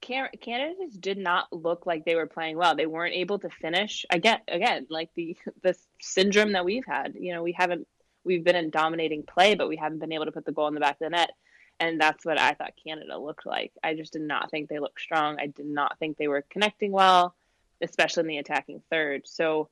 Can- 0.00 0.28
Canada 0.40 0.74
just 0.84 1.00
did 1.00 1.18
not 1.18 1.52
look 1.52 1.86
like 1.86 2.04
they 2.04 2.14
were 2.14 2.26
playing 2.28 2.56
well. 2.56 2.76
They 2.76 2.86
weren't 2.86 3.16
able 3.16 3.40
to 3.40 3.50
finish. 3.50 4.06
Again, 4.10 4.38
again, 4.46 4.86
like 4.90 5.10
the 5.16 5.36
the 5.62 5.74
syndrome 6.00 6.52
that 6.52 6.64
we've 6.64 6.86
had. 6.86 7.14
You 7.18 7.34
know, 7.34 7.42
we 7.42 7.52
haven't 7.52 7.88
we've 8.24 8.44
been 8.44 8.56
in 8.56 8.70
dominating 8.70 9.22
play, 9.22 9.54
but 9.54 9.68
we 9.68 9.76
haven't 9.76 9.98
been 9.98 10.12
able 10.12 10.26
to 10.26 10.32
put 10.32 10.44
the 10.44 10.52
goal 10.52 10.68
in 10.68 10.74
the 10.74 10.80
back 10.80 10.94
of 10.94 10.98
the 11.00 11.10
net. 11.10 11.30
And 11.78 11.98
that's 11.98 12.26
what 12.26 12.38
I 12.38 12.52
thought 12.52 12.74
Canada 12.84 13.18
looked 13.18 13.46
like. 13.46 13.72
I 13.82 13.94
just 13.94 14.12
did 14.12 14.22
not 14.22 14.50
think 14.50 14.68
they 14.68 14.78
looked 14.78 15.00
strong. 15.00 15.38
I 15.40 15.46
did 15.46 15.66
not 15.66 15.98
think 15.98 16.16
they 16.16 16.28
were 16.28 16.44
connecting 16.50 16.92
well, 16.92 17.34
especially 17.80 18.22
in 18.22 18.26
the 18.26 18.38
attacking 18.38 18.82
third. 18.90 19.26
So 19.26 19.70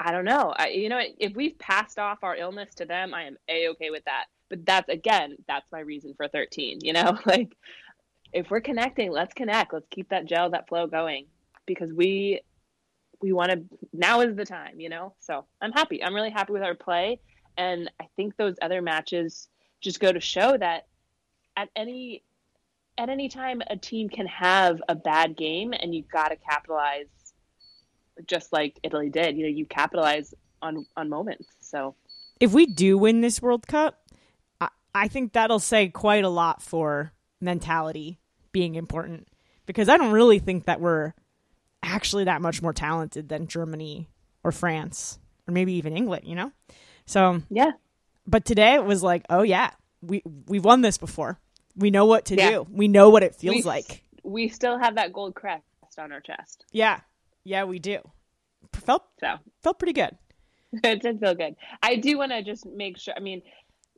I 0.00 0.12
don't 0.12 0.24
know. 0.24 0.54
I, 0.56 0.68
you 0.68 0.88
know, 0.88 1.00
if 1.18 1.34
we've 1.34 1.58
passed 1.58 1.98
off 1.98 2.24
our 2.24 2.36
illness 2.36 2.74
to 2.76 2.86
them, 2.86 3.14
I 3.14 3.24
am 3.24 3.36
a 3.48 3.68
okay 3.68 3.90
with 3.90 4.04
that. 4.06 4.26
But 4.48 4.64
that's 4.64 4.88
again, 4.88 5.36
that's 5.46 5.70
my 5.70 5.80
reason 5.80 6.14
for 6.14 6.28
13. 6.28 6.78
You 6.82 6.94
know, 6.94 7.18
like 7.26 7.54
if 8.32 8.50
we're 8.50 8.60
connecting, 8.60 9.10
let's 9.10 9.34
connect. 9.34 9.72
Let's 9.72 9.88
keep 9.90 10.08
that 10.08 10.26
gel, 10.26 10.50
that 10.50 10.68
flow 10.68 10.86
going, 10.86 11.26
because 11.66 11.92
we 11.92 12.40
we 13.20 13.32
want 13.32 13.52
to. 13.52 13.62
Now 13.92 14.20
is 14.20 14.36
the 14.36 14.44
time. 14.44 14.80
You 14.80 14.88
know, 14.88 15.14
so 15.20 15.44
I'm 15.60 15.72
happy. 15.72 16.02
I'm 16.02 16.14
really 16.14 16.30
happy 16.30 16.52
with 16.52 16.62
our 16.62 16.74
play, 16.74 17.20
and 17.56 17.90
I 18.00 18.06
think 18.16 18.36
those 18.36 18.54
other 18.62 18.82
matches 18.82 19.48
just 19.80 20.00
go 20.00 20.12
to 20.12 20.20
show 20.20 20.56
that 20.56 20.86
at 21.56 21.68
any 21.76 22.22
at 22.98 23.08
any 23.08 23.28
time 23.28 23.62
a 23.68 23.76
team 23.76 24.08
can 24.08 24.26
have 24.26 24.82
a 24.88 24.94
bad 24.94 25.36
game, 25.36 25.72
and 25.78 25.94
you've 25.94 26.08
got 26.08 26.28
to 26.28 26.36
capitalize 26.36 27.06
just 28.26 28.52
like 28.52 28.78
Italy 28.82 29.10
did. 29.10 29.36
You 29.36 29.44
know, 29.44 29.50
you 29.50 29.66
capitalize 29.66 30.34
on 30.62 30.86
on 30.96 31.08
moments. 31.08 31.48
So 31.60 31.94
if 32.40 32.52
we 32.52 32.66
do 32.66 32.98
win 32.98 33.20
this 33.20 33.40
World 33.40 33.66
Cup, 33.66 34.02
I, 34.60 34.68
I 34.94 35.08
think 35.08 35.32
that'll 35.32 35.58
say 35.58 35.88
quite 35.88 36.24
a 36.24 36.28
lot 36.28 36.62
for 36.62 37.12
mentality 37.40 38.18
being 38.52 38.74
important 38.74 39.28
because 39.66 39.88
I 39.88 39.96
don't 39.96 40.12
really 40.12 40.38
think 40.38 40.64
that 40.64 40.80
we're 40.80 41.12
actually 41.86 42.24
that 42.24 42.42
much 42.42 42.60
more 42.60 42.72
talented 42.72 43.28
than 43.28 43.46
Germany 43.46 44.08
or 44.44 44.52
France 44.52 45.18
or 45.48 45.52
maybe 45.52 45.74
even 45.74 45.96
England, 45.96 46.26
you 46.26 46.34
know? 46.34 46.52
So 47.06 47.40
yeah, 47.50 47.72
but 48.26 48.44
today 48.44 48.74
it 48.74 48.84
was 48.84 49.02
like, 49.02 49.24
oh 49.30 49.42
yeah, 49.42 49.70
we 50.02 50.22
we've 50.46 50.64
won 50.64 50.82
this 50.82 50.98
before. 50.98 51.38
We 51.76 51.90
know 51.90 52.06
what 52.06 52.26
to 52.26 52.36
Yeah. 52.36 52.50
do. 52.50 52.66
We 52.70 52.88
know 52.88 53.10
what 53.10 53.22
it 53.22 53.34
feels 53.34 53.56
We- 53.56 53.62
like. 53.62 54.02
We 54.24 54.48
still 54.48 54.76
have 54.78 54.96
that 54.96 55.12
gold 55.12 55.36
crest 55.36 55.62
on 55.98 56.10
our 56.10 56.20
chest. 56.20 56.64
Yeah, 56.72 57.00
yeah, 57.44 57.62
we 57.64 57.78
do. 57.78 57.98
Felt 58.72 59.04
So 59.20 59.36
felt 59.62 59.78
pretty 59.78 59.92
good. 59.92 60.16
it 60.84 61.00
did 61.00 61.20
feel 61.20 61.34
good. 61.36 61.54
I 61.82 61.94
do 61.96 62.18
want 62.18 62.32
to 62.32 62.42
just 62.42 62.66
make 62.66 62.98
sure. 62.98 63.14
I 63.16 63.20
mean, 63.20 63.42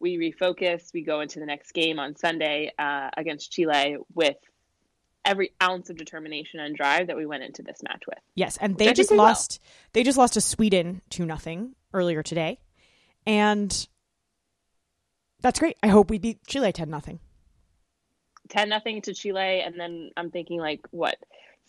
we 0.01 0.19
refocus. 0.19 0.93
We 0.93 1.03
go 1.03 1.21
into 1.23 1.41
the 1.41 1.47
next 1.47 1.73
game 1.73 1.99
on 1.99 2.15
Sunday 2.15 2.73
uh, 2.79 3.09
against 3.17 3.51
Chile 3.53 3.97
with 4.15 4.37
every 5.29 5.53
ounce 5.63 5.91
of 5.91 5.97
determination 5.97 6.59
and 6.59 6.75
drive 6.75 7.07
that 7.07 7.17
we 7.17 7.27
went 7.27 7.45
into 7.45 7.63
this 7.63 7.83
match 7.83 8.03
with. 8.07 8.19
Yes, 8.35 8.57
and 8.61 8.77
they 8.77 8.93
just 8.93 9.13
lost. 9.13 9.61
They 9.93 10.03
just 10.03 10.19
lost 10.19 10.35
to 10.35 10.41
Sweden 10.41 11.03
two 11.11 11.27
nothing 11.27 11.75
earlier 11.93 12.23
today, 12.23 12.59
and 13.27 13.87
that's 15.41 15.61
great. 15.61 15.77
I 15.83 15.89
hope 15.89 16.11
we 16.11 16.19
beat 16.19 16.45
Chile 16.47 16.73
ten 16.73 16.91
nothing. 16.91 17.21
Ten 18.49 18.71
nothing 18.71 19.03
to 19.03 19.15
Chile, 19.15 19.61
and 19.61 19.79
then 19.79 20.11
I'm 20.17 20.31
thinking 20.31 20.59
like, 20.59 20.81
what? 20.91 21.17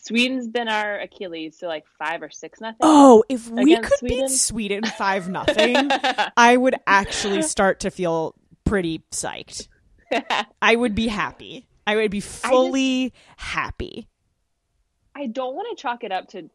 Sweden's 0.02 0.48
been 0.48 0.69
our 0.69 0.98
Achilles, 1.02 1.58
so 1.60 1.67
like 1.67 1.84
five 1.98 2.22
or 2.24 2.30
six 2.30 2.62
nothing. 2.62 2.78
Oh, 2.82 3.24
if 3.28 3.50
we 3.50 3.76
could 3.76 4.00
Sweden? 4.00 4.19
beat 4.22 4.30
Sweden 4.32 4.84
five 4.86 5.28
nothing, 5.28 5.76
I 6.38 6.56
would 6.56 6.76
actually 6.88 7.41
start 7.41 7.82
to 7.82 7.91
feel 7.91 8.34
pretty 8.63 9.04
psyched. 9.12 9.67
I 10.62 10.76
would 10.76 10.95
be 10.95 11.08
happy. 11.08 11.67
I 11.89 11.95
would 11.95 12.12
be 12.12 12.19
fully 12.19 13.13
happy. 13.36 14.08
I 15.15 15.25
don't 15.25 15.56
want 15.56 15.75
to 15.75 15.82
chalk 15.82 16.04
it 16.04 16.12
up 16.12 16.28
to. 16.30 16.47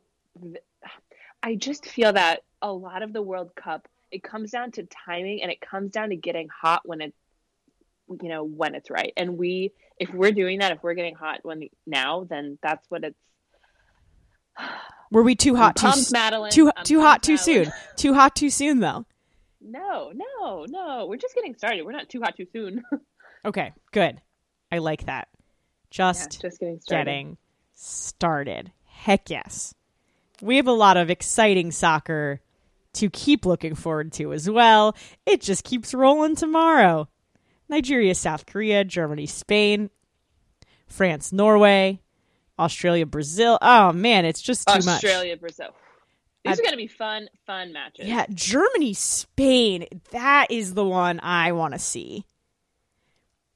I 1.42 1.56
just 1.56 1.86
feel 1.86 2.12
that 2.12 2.44
a 2.62 2.72
lot 2.72 3.02
of 3.02 3.12
the 3.12 3.20
World 3.20 3.50
Cup 3.56 3.88
it 4.12 4.22
comes 4.22 4.52
down 4.52 4.70
to 4.72 4.86
timing 5.06 5.42
and 5.42 5.50
it 5.50 5.60
comes 5.60 5.90
down 5.90 6.10
to 6.10 6.16
getting 6.16 6.48
hot 6.48 6.82
when 6.84 7.00
it, 7.00 7.14
you 8.22 8.28
know, 8.28 8.44
when 8.44 8.76
it's 8.76 8.90
right. 8.90 9.12
And 9.16 9.36
we, 9.36 9.72
if 9.98 10.14
we're 10.14 10.30
doing 10.30 10.60
that, 10.60 10.70
if 10.70 10.84
we're 10.84 10.94
getting 10.94 11.16
hot 11.16 11.40
when 11.42 11.68
now, 11.84 12.22
then 12.30 12.56
that's 12.62 12.88
what 12.88 13.02
it's. 13.02 13.18
Were 15.10 15.24
we 15.24 15.34
too 15.34 15.56
hot 15.56 15.74
too 15.74 15.88
pumped, 15.88 16.12
Madeline. 16.12 16.52
too 16.52 16.70
I'm 16.76 16.84
too 16.84 17.00
hot 17.00 17.24
too 17.24 17.32
Madeline. 17.34 17.64
soon? 17.64 17.72
Too 17.96 18.14
hot 18.14 18.36
too 18.36 18.50
soon 18.50 18.78
though. 18.78 19.04
No, 19.60 20.12
no, 20.14 20.64
no. 20.68 21.06
We're 21.08 21.16
just 21.16 21.34
getting 21.34 21.56
started. 21.56 21.84
We're 21.84 21.90
not 21.90 22.08
too 22.08 22.20
hot 22.20 22.36
too 22.36 22.46
soon. 22.52 22.84
Okay, 23.46 23.74
good. 23.92 24.22
I 24.74 24.78
like 24.78 25.06
that. 25.06 25.28
Yeah, 25.32 26.12
Just 26.12 26.40
just 26.42 26.58
getting 26.60 26.80
started. 26.80 27.04
getting 27.06 27.36
started. 27.74 28.72
Heck 28.86 29.30
yes. 29.30 29.74
We 30.42 30.56
have 30.56 30.66
a 30.66 30.72
lot 30.72 30.96
of 30.96 31.10
exciting 31.10 31.70
soccer 31.70 32.40
to 32.94 33.08
keep 33.10 33.46
looking 33.46 33.74
forward 33.74 34.12
to 34.14 34.32
as 34.32 34.48
well. 34.50 34.96
It 35.26 35.40
just 35.40 35.64
keeps 35.64 35.94
rolling 35.94 36.36
tomorrow. 36.36 37.08
Nigeria, 37.68 38.14
South 38.14 38.46
Korea, 38.46 38.84
Germany, 38.84 39.26
Spain, 39.26 39.90
France, 40.86 41.32
Norway, 41.32 42.00
Australia, 42.58 43.06
Brazil. 43.06 43.58
Oh 43.62 43.92
man, 43.92 44.24
it's 44.24 44.42
just 44.42 44.66
too 44.68 44.74
much. 44.74 44.86
Australia, 45.04 45.36
Brazil. 45.36 45.70
These 46.44 46.58
I- 46.58 46.60
are 46.60 46.64
going 46.64 46.72
to 46.72 46.76
be 46.76 46.86
fun, 46.88 47.28
fun 47.46 47.72
matches. 47.72 48.06
Yeah, 48.06 48.26
Germany, 48.32 48.92
Spain. 48.94 49.86
That 50.10 50.48
is 50.50 50.74
the 50.74 50.84
one 50.84 51.20
I 51.20 51.52
want 51.52 51.72
to 51.74 51.78
see. 51.80 52.26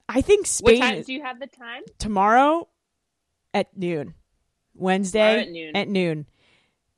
I 0.09 0.21
think 0.23 0.41
What 0.41 0.49
Spain 0.49 0.81
time 0.81 0.95
is- 0.97 1.07
do 1.07 1.13
you 1.13 1.23
have 1.23 1.39
the 1.41 1.47
time? 1.47 1.83
tomorrow 1.99 2.69
at 3.55 3.77
noon. 3.77 4.15
Wednesday 4.75 5.41
at 5.43 5.51
noon. 5.51 5.77
at 5.77 5.89
noon. 5.89 6.27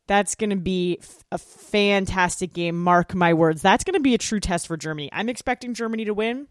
That's 0.06 0.34
going 0.34 0.50
to 0.50 0.56
be 0.56 1.00
a 1.30 1.38
fantastic 1.38 2.52
game. 2.52 2.82
Mark 2.82 3.14
my 3.14 3.32
words. 3.34 3.62
That's 3.62 3.84
going 3.84 3.94
to 3.94 4.00
be 4.00 4.14
a 4.14 4.18
true 4.18 4.40
test 4.40 4.66
for 4.66 4.76
Germany. 4.76 5.08
I'm 5.12 5.28
expecting 5.28 5.72
Germany 5.72 6.04
to 6.06 6.14
win, 6.14 6.48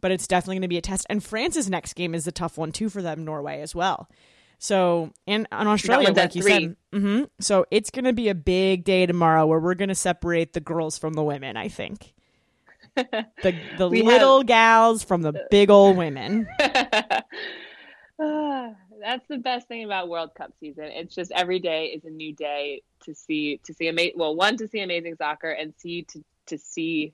but 0.00 0.10
it's 0.10 0.26
definitely 0.26 0.56
going 0.56 0.62
to 0.62 0.68
be 0.68 0.78
a 0.78 0.82
test. 0.82 1.06
And 1.08 1.22
France's 1.22 1.70
next 1.70 1.94
game 1.94 2.14
is 2.14 2.26
a 2.26 2.32
tough 2.32 2.58
one 2.58 2.72
too 2.72 2.88
for 2.88 3.02
them. 3.02 3.24
Norway 3.24 3.60
as 3.60 3.74
well. 3.74 4.08
So 4.58 5.12
and 5.26 5.46
on 5.52 5.66
Australia, 5.68 6.10
like 6.12 6.34
you 6.34 6.42
three. 6.42 6.50
said, 6.52 6.76
hmm 6.92 7.22
so 7.40 7.64
it's 7.70 7.90
going 7.90 8.06
to 8.06 8.12
be 8.12 8.28
a 8.28 8.34
big 8.34 8.84
day 8.84 9.06
tomorrow 9.06 9.46
where 9.46 9.60
we're 9.60 9.74
going 9.74 9.90
to 9.90 9.94
separate 9.94 10.52
the 10.52 10.60
girls 10.60 10.98
from 10.98 11.12
the 11.14 11.22
women. 11.22 11.56
I 11.56 11.68
think 11.68 12.12
the 13.42 13.54
the 13.76 13.88
little 13.88 14.38
have- 14.38 14.46
gals 14.46 15.02
from 15.04 15.22
the 15.22 15.46
big 15.50 15.70
old 15.70 15.96
women. 15.96 16.48
That's 18.18 19.26
the 19.28 19.36
best 19.38 19.68
thing 19.68 19.84
about 19.84 20.08
World 20.08 20.30
Cup 20.34 20.52
season. 20.58 20.84
It's 20.84 21.14
just 21.14 21.30
every 21.32 21.58
day 21.60 21.86
is 21.88 22.04
a 22.04 22.10
new 22.10 22.34
day 22.34 22.82
to 23.04 23.14
see 23.14 23.60
to 23.64 23.74
see 23.74 23.88
ama- 23.88 24.12
well, 24.16 24.34
one 24.34 24.56
to 24.56 24.68
see 24.68 24.80
amazing 24.80 25.16
soccer 25.16 25.50
and 25.50 25.74
see 25.76 26.02
to 26.04 26.24
to 26.46 26.58
see 26.58 27.12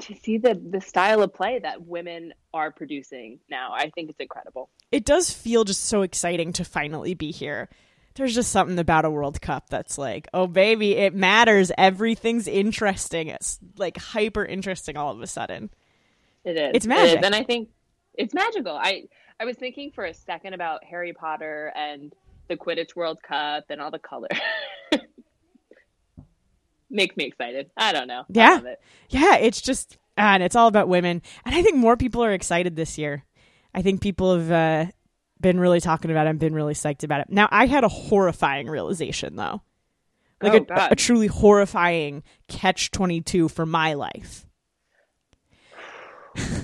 to 0.00 0.14
see 0.14 0.38
the 0.38 0.54
the 0.54 0.80
style 0.80 1.22
of 1.22 1.34
play 1.34 1.58
that 1.58 1.82
women 1.82 2.32
are 2.54 2.70
producing 2.70 3.40
now. 3.50 3.72
I 3.74 3.90
think 3.90 4.08
it's 4.08 4.20
incredible. 4.20 4.70
it 4.90 5.04
does 5.04 5.30
feel 5.30 5.64
just 5.64 5.84
so 5.84 6.02
exciting 6.02 6.52
to 6.54 6.64
finally 6.64 7.12
be 7.14 7.30
here. 7.30 7.68
There's 8.14 8.34
just 8.34 8.52
something 8.52 8.78
about 8.78 9.04
a 9.04 9.10
World 9.10 9.40
Cup 9.40 9.70
that's 9.70 9.96
like, 9.96 10.28
oh 10.34 10.46
baby, 10.46 10.96
it 10.96 11.14
matters. 11.14 11.72
Everything's 11.78 12.46
interesting. 12.46 13.28
It's 13.28 13.58
like 13.78 13.96
hyper 13.96 14.44
interesting 14.44 14.96
all 14.96 15.12
of 15.12 15.20
a 15.20 15.26
sudden. 15.26 15.70
It 16.44 16.56
is. 16.56 16.72
It's 16.74 16.86
magic. 16.86 17.18
is. 17.18 17.24
And 17.24 17.34
I 17.34 17.42
think 17.42 17.70
it's 18.14 18.34
magical. 18.34 18.72
I 18.76 19.04
I 19.40 19.44
was 19.44 19.56
thinking 19.56 19.92
for 19.92 20.04
a 20.04 20.14
second 20.14 20.54
about 20.54 20.84
Harry 20.84 21.12
Potter 21.12 21.72
and 21.74 22.12
the 22.48 22.56
Quidditch 22.56 22.94
World 22.94 23.18
Cup 23.22 23.64
and 23.70 23.80
all 23.80 23.90
the 23.90 23.98
color. 23.98 24.28
Makes 26.90 27.16
me 27.16 27.24
excited. 27.24 27.70
I 27.76 27.92
don't 27.92 28.06
know. 28.06 28.24
Yeah. 28.28 28.60
it. 28.62 28.80
Yeah, 29.08 29.36
it's 29.36 29.62
just 29.62 29.96
and 30.16 30.42
it's 30.42 30.56
all 30.56 30.68
about 30.68 30.88
women. 30.88 31.22
And 31.44 31.54
I 31.54 31.62
think 31.62 31.76
more 31.76 31.96
people 31.96 32.22
are 32.22 32.32
excited 32.32 32.76
this 32.76 32.98
year. 32.98 33.24
I 33.74 33.82
think 33.82 34.02
people 34.02 34.36
have 34.36 34.50
uh, 34.50 34.90
been 35.42 35.60
really 35.60 35.80
talking 35.80 36.10
about 36.10 36.26
it 36.26 36.30
and 36.30 36.38
been 36.38 36.54
really 36.54 36.72
psyched 36.74 37.04
about 37.04 37.20
it. 37.20 37.26
Now, 37.28 37.48
I 37.50 37.66
had 37.66 37.84
a 37.84 37.88
horrifying 37.88 38.68
realization 38.68 39.36
though. 39.36 39.60
Like 40.40 40.54
Oh, 40.54 40.74
a, 40.74 40.88
a 40.92 40.96
truly 40.96 41.26
horrifying 41.26 42.22
catch 42.48 42.90
22 42.90 43.48
for 43.48 43.66
my 43.66 43.92
life. 43.94 44.46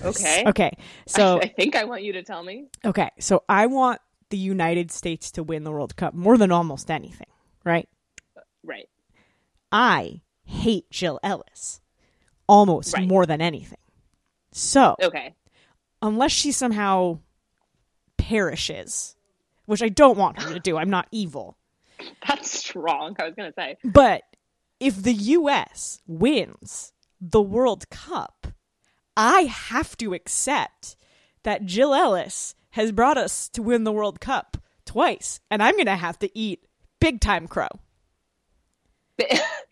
Okay. 0.02 0.44
Okay. 0.46 0.70
So 1.06 1.40
I 1.42 1.48
think 1.48 1.76
I 1.76 1.84
want 1.84 2.02
you 2.02 2.14
to 2.14 2.22
tell 2.22 2.42
me. 2.42 2.68
Okay, 2.84 3.10
so 3.20 3.42
I 3.48 3.66
want 3.66 4.00
the 4.30 4.36
United 4.38 4.90
States 4.90 5.30
to 5.32 5.42
win 5.42 5.64
the 5.64 5.70
World 5.70 5.94
Cup 5.96 6.14
more 6.14 6.38
than 6.38 6.50
almost 6.52 6.90
anything, 6.90 7.26
right? 7.64 7.88
Uh, 8.36 8.40
right. 8.64 8.88
I 9.70 10.22
hate 10.44 10.90
Jill 10.90 11.20
Ellis 11.22 11.80
almost 12.46 12.94
Right. 12.94 13.06
more 13.06 13.26
than 13.26 13.40
anything. 13.42 13.78
So, 14.52 14.96
Okay. 15.02 15.34
unless 16.00 16.32
she 16.32 16.50
somehow 16.52 17.18
perishes, 18.18 19.16
which 19.64 19.82
I 19.82 19.88
don't 19.88 20.18
want 20.18 20.42
her 20.42 20.52
to 20.52 20.60
do, 20.60 20.76
I'm 20.76 20.90
not 20.90 21.08
evil. 21.10 21.56
That's 22.28 22.50
strong. 22.50 23.16
I 23.18 23.24
was 23.24 23.34
going 23.34 23.50
to 23.50 23.54
say. 23.54 23.76
But 23.84 24.22
if 24.80 25.02
the 25.02 25.12
US 25.12 26.00
wins 26.06 26.92
the 27.20 27.42
World 27.42 27.88
Cup, 27.90 28.48
I 29.16 29.42
have 29.42 29.96
to 29.98 30.14
accept 30.14 30.96
that 31.42 31.64
Jill 31.64 31.94
Ellis 31.94 32.54
has 32.70 32.92
brought 32.92 33.18
us 33.18 33.48
to 33.50 33.62
win 33.62 33.84
the 33.84 33.92
World 33.92 34.20
Cup 34.20 34.56
twice, 34.84 35.40
and 35.50 35.62
I'm 35.62 35.74
going 35.74 35.86
to 35.86 35.96
have 35.96 36.18
to 36.20 36.38
eat 36.38 36.64
big 37.00 37.20
time 37.20 37.48
crow. 37.48 37.68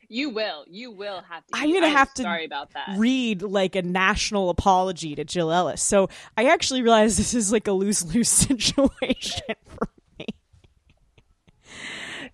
you 0.08 0.30
will. 0.30 0.64
You 0.68 0.90
will 0.90 1.22
have 1.22 1.46
to. 1.46 1.52
I'm 1.54 1.72
gonna 1.72 1.86
I'm 1.86 1.96
have 1.96 2.12
to 2.14 2.22
Sorry 2.22 2.44
about 2.44 2.72
that. 2.72 2.96
Read 2.96 3.42
like 3.42 3.76
a 3.76 3.82
national 3.82 4.50
apology 4.50 5.14
to 5.14 5.24
Jill 5.24 5.50
Ellis. 5.52 5.82
So 5.82 6.08
I 6.36 6.46
actually 6.46 6.82
realize 6.82 7.16
this 7.16 7.34
is 7.34 7.52
like 7.52 7.66
a 7.66 7.72
lose 7.72 8.14
lose 8.14 8.28
situation 8.46 9.56
for 9.66 9.88
me. 10.18 10.26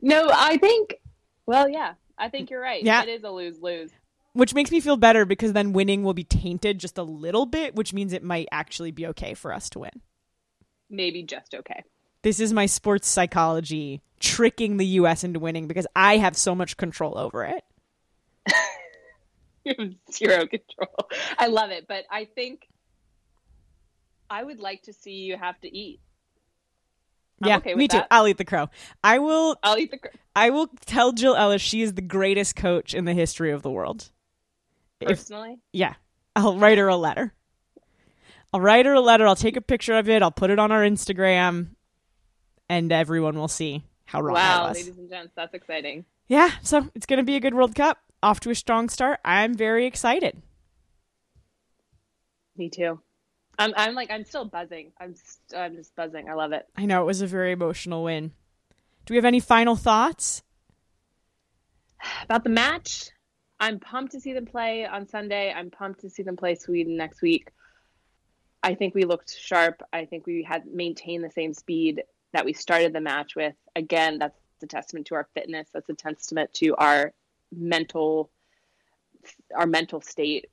no, 0.01 0.31
I 0.33 0.57
think. 0.59 0.97
Well, 1.47 1.69
yeah. 1.69 1.95
I 2.19 2.29
think 2.29 2.51
you're 2.51 2.61
right. 2.61 2.83
Yeah. 2.83 3.03
It 3.03 3.09
is 3.09 3.25
a 3.25 3.31
lose 3.31 3.61
lose. 3.61 3.91
Which 4.35 4.55
makes 4.55 4.71
me 4.71 4.81
feel 4.81 4.97
better 4.97 5.25
because 5.25 5.53
then 5.53 5.73
winning 5.73 6.03
will 6.03 6.15
be 6.15 6.25
tainted 6.25 6.79
just 6.79 6.97
a 6.97 7.03
little 7.03 7.45
bit, 7.47 7.75
which 7.75 7.93
means 7.93 8.13
it 8.13 8.23
might 8.23 8.49
actually 8.51 8.91
be 8.91 9.07
okay 9.09 9.35
for 9.35 9.53
us 9.53 9.69
to 9.71 9.81
win. 9.81 10.01
Maybe 10.89 11.23
just 11.23 11.55
okay. 11.55 11.83
This 12.23 12.41
is 12.41 12.53
my 12.53 12.67
sports 12.67 13.09
psychology 13.09 14.01
tricking 14.21 14.77
the 14.77 14.87
US 14.87 15.25
into 15.25 15.41
winning 15.41 15.67
because 15.67 15.87
I 15.97 16.19
have 16.19 16.37
so 16.37 16.55
much 16.55 16.77
control 16.77 17.19
over 17.19 17.45
it. 17.45 17.65
You 19.65 19.75
have 19.79 19.93
zero 20.13 20.47
control. 20.47 21.09
I 21.39 21.47
love 21.49 21.71
it, 21.71 21.87
but 21.89 22.05
I 22.11 22.25
think 22.27 22.69
I 24.31 24.43
would 24.43 24.61
like 24.61 24.83
to 24.85 24.93
see 24.93 25.13
you 25.13 25.37
have 25.37 25.61
to 25.61 25.77
eat. 25.77 26.01
I'm 27.43 27.49
yeah, 27.49 27.57
okay 27.57 27.75
me 27.75 27.85
with 27.85 27.91
too. 27.91 28.01
I'll 28.11 28.29
eat 28.29 28.39
the 28.39 28.45
crow. 28.45 28.69
I 29.03 29.19
will 29.19 29.57
I'll 29.65 29.79
eat 29.79 29.91
the. 29.91 29.99
cr- 29.99 30.09
I 30.37 30.51
will 30.51 30.69
tell 30.87 31.13
Jill 31.13 31.35
Ellis 31.35 31.61
she 31.61 31.83
is 31.83 31.95
the 31.95 32.03
greatest 32.03 32.55
coach 32.55 32.95
in 32.95 33.05
the 33.05 33.15
history 33.15 33.51
of 33.51 33.63
the 33.63 33.71
world. 33.71 34.11
If 35.01 35.09
Personally, 35.09 35.59
Yeah. 35.73 35.95
I'll 36.37 36.57
write 36.57 36.79
her 36.79 36.89
a 36.89 36.97
letter. 36.97 37.35
I'll 38.55 38.61
write 38.61 38.87
her 38.87 38.95
a 38.95 39.01
letter. 39.01 39.27
I'll 39.27 39.37
take 39.37 39.57
a 39.57 39.61
picture 39.61 39.95
of 39.99 40.09
it. 40.09 40.23
I'll 40.23 40.31
put 40.31 40.51
it 40.51 40.59
on 40.59 40.71
our 40.73 40.83
Instagram, 40.83 41.71
and 42.73 42.91
everyone 42.91 43.37
will 43.37 43.49
see 43.49 43.85
how 44.07 44.23
wrong 44.23 44.35
I 44.35 44.41
wow, 44.41 44.69
was. 44.69 44.79
ladies 44.79 44.97
and 44.97 45.11
gents, 45.11 45.35
that's 45.37 45.53
exciting. 45.53 46.07
Yeah, 46.27 46.51
so 46.63 46.89
it's 46.95 47.05
going 47.05 47.19
to 47.19 47.23
be 47.25 47.37
a 47.37 47.41
good 47.41 47.53
World 47.53 47.75
Cup. 47.75 47.99
Off 48.23 48.41
to 48.41 48.51
a 48.51 48.55
strong 48.55 48.89
start. 48.89 49.21
I'm 49.25 49.53
very 49.53 49.85
excited. 49.85 50.41
Me 52.57 52.71
too. 52.71 53.01
I'm 53.59 53.75
I'm 53.77 53.95
like 53.95 54.11
I'm 54.11 54.25
still 54.25 54.47
buzzing. 54.47 54.93
I'm 54.99 55.15
st- 55.15 55.61
I'm 55.61 55.75
just 55.75 55.95
buzzing. 55.97 56.31
I 56.31 56.35
love 56.35 56.53
it. 56.53 56.67
I 56.77 56.87
know 56.87 57.03
it 57.03 57.07
was 57.07 57.21
a 57.21 57.27
very 57.27 57.53
emotional 57.53 58.05
win. 58.05 58.33
Do 59.05 59.13
we 59.13 59.17
have 59.17 59.25
any 59.25 59.41
final 59.41 59.77
thoughts? 59.77 60.43
About 62.23 62.45
the 62.45 62.51
match, 62.51 63.11
I'm 63.61 63.81
pumped 63.81 64.13
to 64.13 64.21
see 64.21 64.33
them 64.33 64.47
play 64.47 64.87
on 64.87 65.09
Sunday. 65.09 65.53
I'm 65.55 65.71
pumped 65.71 66.01
to 66.01 66.11
see 66.11 66.23
them 66.23 66.37
play 66.37 66.55
Sweden 66.55 66.97
next 66.97 67.21
week. 67.21 67.51
I 68.63 68.75
think 68.75 68.95
we 68.95 69.05
looked 69.05 69.37
sharp. 69.37 69.83
I 69.93 70.05
think 70.07 70.27
we 70.27 70.43
had 70.49 70.67
maintained 70.67 71.25
the 71.25 71.31
same 71.31 71.53
speed 71.53 72.03
that 72.33 72.45
we 72.45 72.53
started 72.53 72.93
the 72.93 73.01
match 73.01 73.37
with. 73.37 73.55
Again, 73.77 74.19
that's 74.19 74.37
a 74.63 74.67
testament 74.67 75.07
to 75.09 75.15
our 75.15 75.29
fitness. 75.35 75.69
That's 75.73 75.89
a 75.89 75.95
testament 75.95 76.53
to 76.55 76.75
our 76.77 77.13
mental 77.51 78.31
our 79.55 79.67
mental 79.67 80.01
state. 80.01 80.51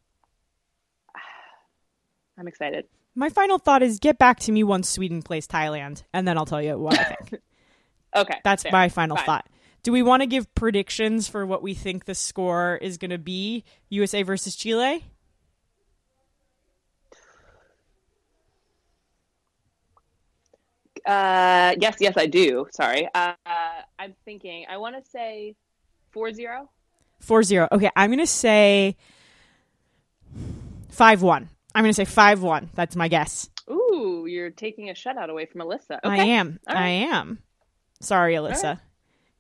I'm 2.38 2.48
excited. 2.48 2.86
My 3.16 3.30
final 3.30 3.58
thought 3.58 3.84
is 3.84 4.00
get 4.00 4.18
back 4.18 4.40
to 4.42 4.52
me 4.52 4.64
once 4.64 4.88
Sweden 4.88 5.22
plays 5.22 5.48
Thailand, 5.48 6.04
and 6.14 6.28
then 6.28 6.38
I'll 6.38 6.46
tell 6.46 6.62
you 6.62 6.78
what 6.78 7.00
I 7.00 7.04
think. 7.04 7.42
Okay. 8.16 8.40
That's 8.44 8.64
fair. 8.64 8.72
my 8.72 8.90
final 8.90 9.18
Fine. 9.18 9.26
thought. 9.28 9.50
Do 9.84 9.92
we 9.92 10.02
want 10.02 10.24
to 10.24 10.26
give 10.26 10.52
predictions 10.56 11.28
for 11.28 11.46
what 11.46 11.62
we 11.62 11.76
think 11.76 12.06
the 12.06 12.16
score 12.16 12.76
is 12.82 12.98
going 12.98 13.12
to 13.12 13.20
be? 13.20 13.64
USA 13.90 14.24
versus 14.24 14.56
Chile? 14.56 15.06
Uh, 21.06 21.76
yes, 21.80 21.98
yes, 22.00 22.14
I 22.18 22.26
do. 22.26 22.68
Sorry. 22.72 23.08
Uh, 23.14 23.34
I'm 23.98 24.14
thinking, 24.26 24.66
I 24.70 24.78
want 24.78 25.04
to 25.04 25.10
say 25.10 25.56
4 26.12 26.34
0. 26.34 26.70
4 27.20 27.44
0. 27.44 27.68
Okay, 27.72 27.90
I'm 27.96 28.10
going 28.10 28.20
to 28.20 28.28
say 28.28 28.96
5 30.90 31.22
1. 31.22 31.50
I'm 31.76 31.84
going 31.84 31.92
to 31.92 31.96
say 31.96 32.06
5 32.06 32.42
1. 32.42 32.70
That's 32.74 32.96
my 32.96 33.08
guess. 33.08 33.50
Ooh, 33.70 34.26
you're 34.28 34.50
taking 34.50 34.90
a 34.90 34.94
shutout 34.94 35.30
away 35.30 35.46
from 35.46 35.62
Alyssa. 35.62 36.00
Okay. 36.04 36.22
I 36.22 36.24
am. 36.26 36.60
All 36.68 36.76
I 36.78 36.88
am. 36.88 37.40
Sorry, 38.02 38.34
Alyssa. 38.36 38.64
right. 38.64 38.78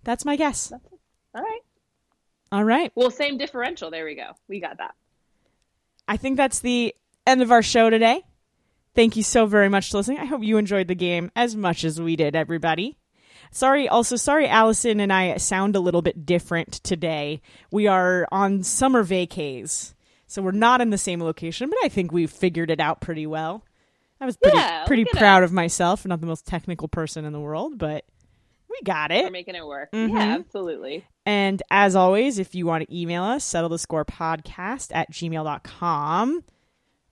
That's 0.04 0.26
my 0.26 0.36
guess. 0.36 0.72
All 0.72 1.42
right. 1.42 1.62
All 2.52 2.64
right. 2.64 2.92
Well, 2.96 3.12
same 3.12 3.38
differential. 3.38 3.92
There 3.92 4.06
we 4.06 4.16
go. 4.16 4.32
We 4.48 4.60
got 4.60 4.78
that. 4.78 4.96
I 6.08 6.18
think 6.18 6.38
that's 6.38 6.60
the 6.60 6.96
end 7.28 7.42
of 7.42 7.52
our 7.52 7.62
show 7.62 7.90
today. 7.90 8.24
Thank 8.96 9.16
you 9.16 9.24
so 9.24 9.46
very 9.46 9.70
much 9.70 9.92
for 9.92 9.98
listening. 9.98 10.20
I 10.20 10.26
hope 10.26 10.44
you 10.44 10.58
enjoyed 10.58 10.88
the 10.88 10.96
game 10.96 11.32
as 11.36 11.56
much 11.56 11.84
as 11.84 12.02
we 12.02 12.16
did, 12.16 12.36
everybody. 12.36 12.98
Sorry, 13.52 13.88
also, 13.88 14.16
sorry, 14.16 14.48
Allison 14.48 15.00
and 15.00 15.12
I 15.14 15.38
sound 15.38 15.76
a 15.76 15.80
little 15.80 16.02
bit 16.02 16.26
different 16.26 16.74
today. 16.84 17.42
We 17.72 17.88
are 17.88 18.28
on 18.32 18.64
summer 18.64 19.04
vacays, 19.04 19.94
so 20.28 20.42
we're 20.42 20.52
not 20.52 20.82
in 20.82 20.90
the 20.92 20.98
same 20.98 21.22
location, 21.22 21.70
but 21.70 21.80
I 21.84 21.90
think 21.90 22.12
we've 22.12 22.30
figured 22.32 22.70
it 22.70 22.80
out 22.80 23.02
pretty 23.02 23.26
well. 23.26 23.64
I 24.22 24.26
was 24.26 24.38
pretty, 24.38 24.58
Yeah, 24.58 24.86
pretty 24.86 25.06
proud 25.06 25.44
us. 25.44 25.50
of 25.50 25.54
myself. 25.54 26.06
Not 26.06 26.20
the 26.22 26.28
most 26.28 26.46
technical 26.46 26.88
person 26.90 27.26
in 27.26 27.32
the 27.34 27.40
world, 27.40 27.78
but 27.78 28.04
we 28.70 28.78
got 28.84 29.12
it. 29.12 29.24
We're 29.24 29.32
making 29.32 29.56
it 29.56 29.66
work. 29.66 29.92
Mhm. 29.94 30.10
Yeah, 30.10 30.36
absolutely. 30.36 31.06
And 31.26 31.64
as 31.72 31.96
always, 31.96 32.38
if 32.38 32.54
you 32.54 32.66
want 32.66 32.86
to 32.88 32.96
email 32.96 33.24
us, 33.24 33.44
settle 33.46 33.70
the 33.70 33.80
score 33.80 34.04
podcast 34.06 34.92
at 34.94 35.10
gmail.com. 35.12 36.44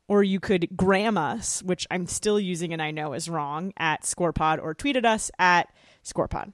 Or 0.08 0.24
you 0.24 0.40
could 0.40 0.70
gram 0.76 1.18
us, 1.18 1.62
which 1.64 1.86
I'm 1.92 2.08
still 2.08 2.40
using 2.40 2.72
and 2.72 2.82
I 2.82 2.92
know 2.92 3.14
is 3.14 3.30
wrong, 3.30 3.74
at 3.78 4.04
scorepod, 4.04 4.62
or 4.62 4.74
tweeted 4.74 5.06
us 5.06 5.30
at 5.38 5.68
scorepod. 6.06 6.54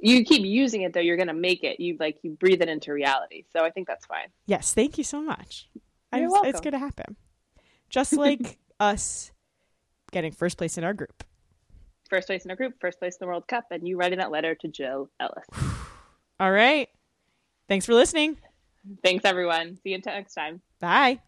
You 0.00 0.24
keep 0.24 0.44
using 0.44 0.82
it 0.82 0.92
though, 0.92 1.00
you're 1.00 1.16
gonna 1.16 1.32
make 1.32 1.64
it. 1.64 1.80
You 1.80 1.96
like 1.98 2.18
you 2.22 2.32
breathe 2.32 2.60
it 2.60 2.68
into 2.68 2.92
reality. 2.92 3.44
So 3.52 3.64
I 3.64 3.70
think 3.70 3.86
that's 3.86 4.04
fine. 4.04 4.28
Yes, 4.46 4.74
thank 4.74 4.98
you 4.98 5.04
so 5.04 5.22
much. 5.22 5.68
You're 6.20 6.30
welcome. 6.30 6.50
It's 6.50 6.60
going 6.60 6.72
to 6.72 6.78
happen. 6.78 7.16
Just 7.88 8.12
like 8.12 8.58
us 8.80 9.32
getting 10.10 10.32
first 10.32 10.58
place 10.58 10.78
in 10.78 10.84
our 10.84 10.94
group. 10.94 11.24
First 12.10 12.26
place 12.26 12.44
in 12.44 12.50
a 12.50 12.56
group, 12.56 12.74
first 12.80 12.98
place 12.98 13.14
in 13.14 13.18
the 13.20 13.26
World 13.26 13.48
Cup, 13.48 13.64
and 13.70 13.88
you 13.88 13.96
writing 13.96 14.18
that 14.18 14.30
letter 14.30 14.54
to 14.56 14.68
Jill 14.68 15.08
Ellis. 15.18 15.46
All 16.38 16.52
right. 16.52 16.88
Thanks 17.68 17.86
for 17.86 17.94
listening. 17.94 18.36
Thanks 19.02 19.24
everyone. 19.24 19.78
See 19.82 19.90
you 19.90 20.00
next 20.04 20.34
time. 20.34 20.60
Bye. 20.80 21.20